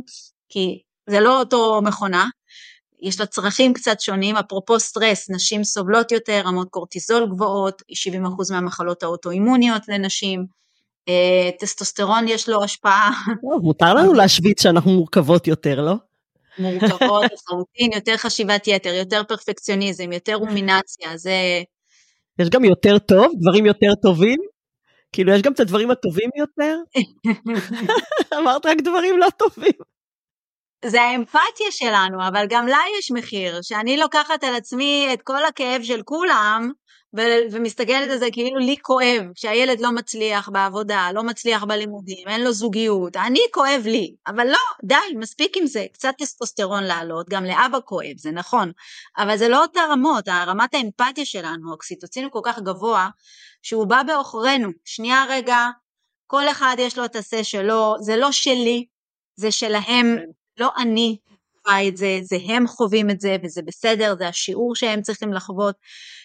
[0.49, 2.25] כי זה לא אותו מכונה,
[3.01, 9.03] יש לה צרכים קצת שונים, אפרופו סטרס, נשים סובלות יותר, רמות קורטיזול גבוהות, 70% מהמחלות
[9.03, 10.45] האוטואימוניות לנשים,
[11.59, 13.11] טסטוסטרון יש לו השפעה.
[13.61, 15.93] מותר לנו להשוויץ שאנחנו מורכבות יותר, לא?
[16.59, 21.33] מורכבות לחלוטין, יותר חשיבת יתר, יותר פרפקציוניזם, יותר רומינציה, זה...
[22.39, 24.39] יש גם יותר טוב, דברים יותר טובים?
[25.13, 26.77] כאילו, יש גם את הדברים הטובים יותר?
[28.37, 29.71] אמרת רק דברים לא טובים.
[30.85, 35.83] זה האמפתיה שלנו, אבל גם לה יש מחיר, שאני לוקחת על עצמי את כל הכאב
[35.83, 36.71] של כולם,
[37.17, 42.43] ו- ומסתכלת על זה כאילו לי כואב, כשהילד לא מצליח בעבודה, לא מצליח בלימודים, אין
[42.43, 47.45] לו זוגיות, אני כואב לי, אבל לא, די, מספיק עם זה, קצת טסטוסטרון לעלות, גם
[47.45, 48.71] לאבא כואב, זה נכון,
[49.17, 53.09] אבל זה לא אותה רמות, רמת האמפתיה שלנו, האוקסיטוצין הוא כל כך גבוה,
[53.61, 55.67] שהוא בא בעוכרינו, שנייה רגע,
[56.27, 58.85] כל אחד יש לו את השה שלו, זה לא שלי,
[59.35, 60.17] זה שלהם,
[60.57, 61.17] לא אני
[61.87, 65.75] את זה, זה הם חווים את זה וזה בסדר, זה השיעור שהם צריכים לחוות.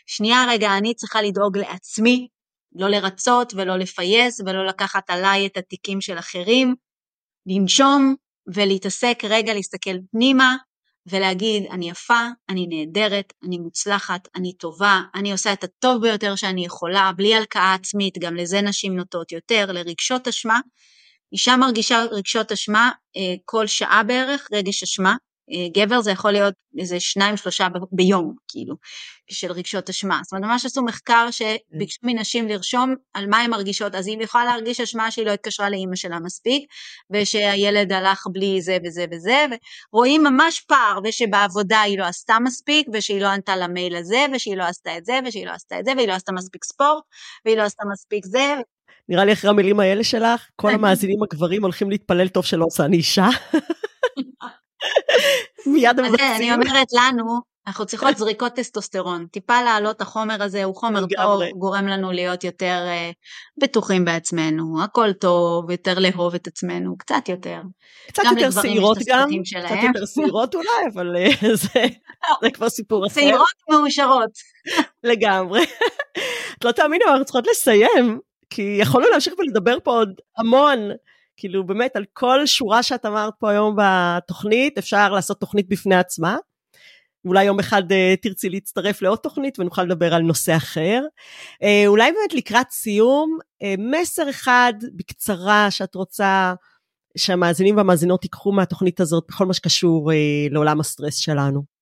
[0.06, 2.28] שנייה רגע, אני צריכה לדאוג לעצמי,
[2.74, 6.74] לא לרצות ולא לפייס ולא לקחת עליי את התיקים של אחרים,
[7.46, 8.14] לנשום
[8.54, 10.56] ולהתעסק רגע, להסתכל פנימה
[11.06, 16.64] ולהגיד, אני יפה, אני נהדרת, אני מוצלחת, אני טובה, אני עושה את הטוב ביותר שאני
[16.64, 20.60] יכולה, בלי הלקאה עצמית, גם לזה נשים נוטות יותר, לרגשות אשמה.
[21.32, 25.16] אישה מרגישה רגשות אשמה אה, כל שעה בערך, רגש אשמה,
[25.72, 28.74] גבר זה יכול להיות איזה שניים שלושה ביום כאילו
[29.30, 30.20] של רגשות אשמה.
[30.22, 33.94] זאת אומרת ממש עשו מחקר שביקשו מנשים לרשום על מה הן מרגישות.
[33.94, 36.62] אז היא יכולה להרגיש אשמה שהיא לא התקשרה לאימא שלה מספיק
[37.12, 39.46] ושהילד הלך בלי זה וזה וזה
[39.92, 44.62] ורואים ממש פער ושבעבודה היא לא עשתה מספיק ושהיא לא ענתה למייל הזה ושהיא לא
[44.62, 47.04] עשתה את זה ושהיא לא עשתה את זה והיא לא עשתה מספיק ספורט
[47.44, 48.54] והיא לא עשתה מספיק זה.
[49.08, 52.96] נראה לי אחרי המילים האלה שלך, כל המאזינים הגברים הולכים להתפלל טוב שלא עושה אני
[52.96, 53.28] אישה.
[55.66, 56.32] מיד הם מבצעים.
[56.36, 59.26] אני אומרת לנו, אנחנו צריכות זריקות טסטוסטרון.
[59.26, 63.14] טיפה להעלות החומר הזה, הוא חומר טוב, גורם לנו להיות יותר uh,
[63.62, 67.60] בטוחים בעצמנו, הכל טוב, יותר לאהוב את עצמנו, קצת יותר.
[68.08, 69.28] קצת יותר שעירות גם,
[69.64, 71.84] קצת יותר שעירות אולי, אבל uh, זה,
[72.42, 73.14] זה כבר סיפור אחר.
[73.14, 74.30] שעירות מאושרות.
[75.04, 75.64] לגמרי.
[76.58, 78.20] את לא תאמינו, אנחנו צריכות לסיים,
[78.50, 80.90] כי יכולנו להמשיך ולדבר פה עוד המון.
[81.36, 86.36] כאילו באמת על כל שורה שאת אמרת פה היום בתוכנית, אפשר לעשות תוכנית בפני עצמה.
[87.24, 91.02] אולי יום אחד uh, תרצי להצטרף לעוד תוכנית ונוכל לדבר על נושא אחר.
[91.62, 96.54] Uh, אולי באמת לקראת סיום, uh, מסר אחד בקצרה שאת רוצה
[97.18, 100.14] שהמאזינים והמאזינות ייקחו מהתוכנית הזאת בכל מה שקשור uh,
[100.50, 101.73] לעולם הסטרס שלנו.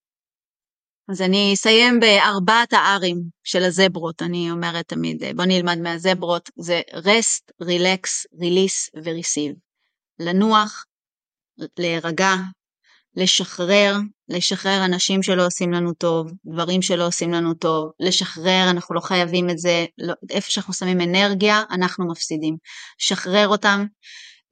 [1.09, 7.53] אז אני אסיים בארבעת הארים של הזברות, אני אומרת תמיד, בוא נלמד מהזברות, זה rest,
[7.63, 9.57] relax, release ו-receive.
[10.19, 10.85] לנוח,
[11.79, 12.35] להירגע,
[13.17, 13.97] לשחרר,
[14.29, 19.51] לשחרר אנשים שלא עושים לנו טוב, דברים שלא עושים לנו טוב, לשחרר, אנחנו לא חייבים
[19.51, 22.57] את זה, לא, איפה שאנחנו שמים אנרגיה, אנחנו מפסידים.
[22.99, 23.87] שחרר אותם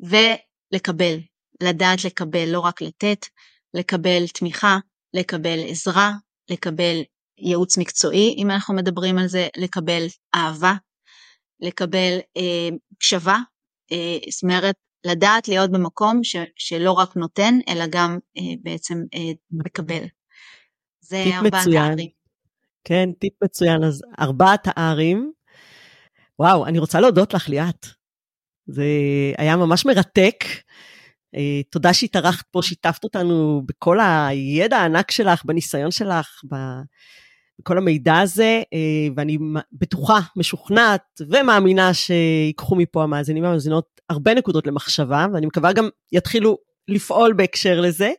[0.01, 1.19] ולקבל,
[1.63, 3.27] לדעת לקבל, לא רק לתת,
[3.75, 4.79] לקבל תמיכה,
[5.15, 6.13] לקבל עזרה,
[6.51, 7.03] לקבל
[7.39, 10.75] ייעוץ מקצועי, אם אנחנו מדברים על זה, לקבל אהבה,
[11.61, 13.37] לקבל אה, הקשבה,
[13.93, 14.75] אה, זאת אומרת,
[15.07, 20.05] לדעת להיות במקום ש, שלא רק נותן, אלא גם אה, בעצם אה, מקבל.
[21.01, 22.09] זה ארבעת הערים.
[22.85, 23.85] כן, טיפ מצוין.
[23.85, 25.33] אז ארבעת הערים.
[26.39, 27.87] וואו, אני רוצה להודות לך, ליאת.
[28.67, 28.85] זה
[29.39, 30.45] היה ממש מרתק.
[31.37, 36.43] אה, תודה שהתארחת פה, שיתפת אותנו בכל הידע הענק שלך, בניסיון שלך,
[37.59, 39.39] בכל המידע הזה, אה, ואני
[39.73, 46.59] בטוחה, משוכנעת ומאמינה שיקחו מפה המאזינים והמאזינות הרבה נקודות למחשבה, ואני מקווה גם יתחילו
[46.89, 48.13] לפעול בהקשר לזה,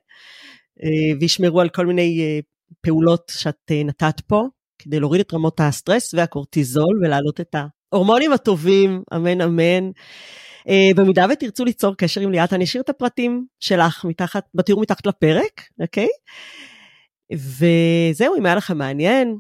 [0.84, 2.42] אה, וישמרו על כל מיני
[2.82, 4.44] פעולות שאת נתת פה,
[4.80, 7.56] כדי להוריד את רמות הסטרס והקורטיזול ולהעלות את
[7.92, 9.92] ההורמונים הטובים, אמן אמן.
[10.68, 15.06] Uh, במידה ותרצו ליצור קשר עם ליאת, אני אשאיר את הפרטים שלך מתחת, בתיאור מתחת
[15.08, 16.08] לפרק, אוקיי?
[17.34, 19.38] וזהו, אם היה לכם מעניין,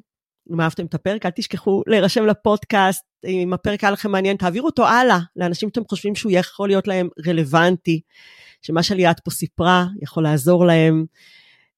[0.53, 4.87] אם אהבתם את הפרק, אל תשכחו להירשם לפודקאסט, אם הפרק היה לכם מעניין, תעבירו אותו
[4.87, 8.01] הלאה לאנשים שאתם חושבים שהוא יכול להיות להם רלוונטי,
[8.61, 11.05] שמה שליאת פה סיפרה יכול לעזור להם.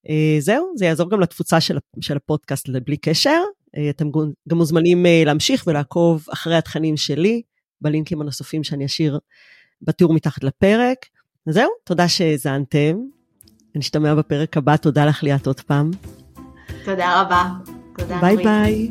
[0.06, 3.40] Uh, זהו, זה יעזור גם לתפוצה של, של הפודקאסט בלי קשר.
[3.76, 4.10] Uh, אתם
[4.48, 7.42] גם מוזמנים להמשיך ולעקוב אחרי התכנים שלי.
[7.84, 9.18] בלינקים הנוספים שאני אשאיר
[9.82, 11.06] בתיאור מתחת לפרק.
[11.46, 12.96] זהו, תודה שהאזנתם.
[13.74, 15.90] נשתמע בפרק הבא, תודה לך ליאת עוד פעם.
[16.84, 17.48] תודה רבה.
[17.98, 18.88] תודה ביי ביי.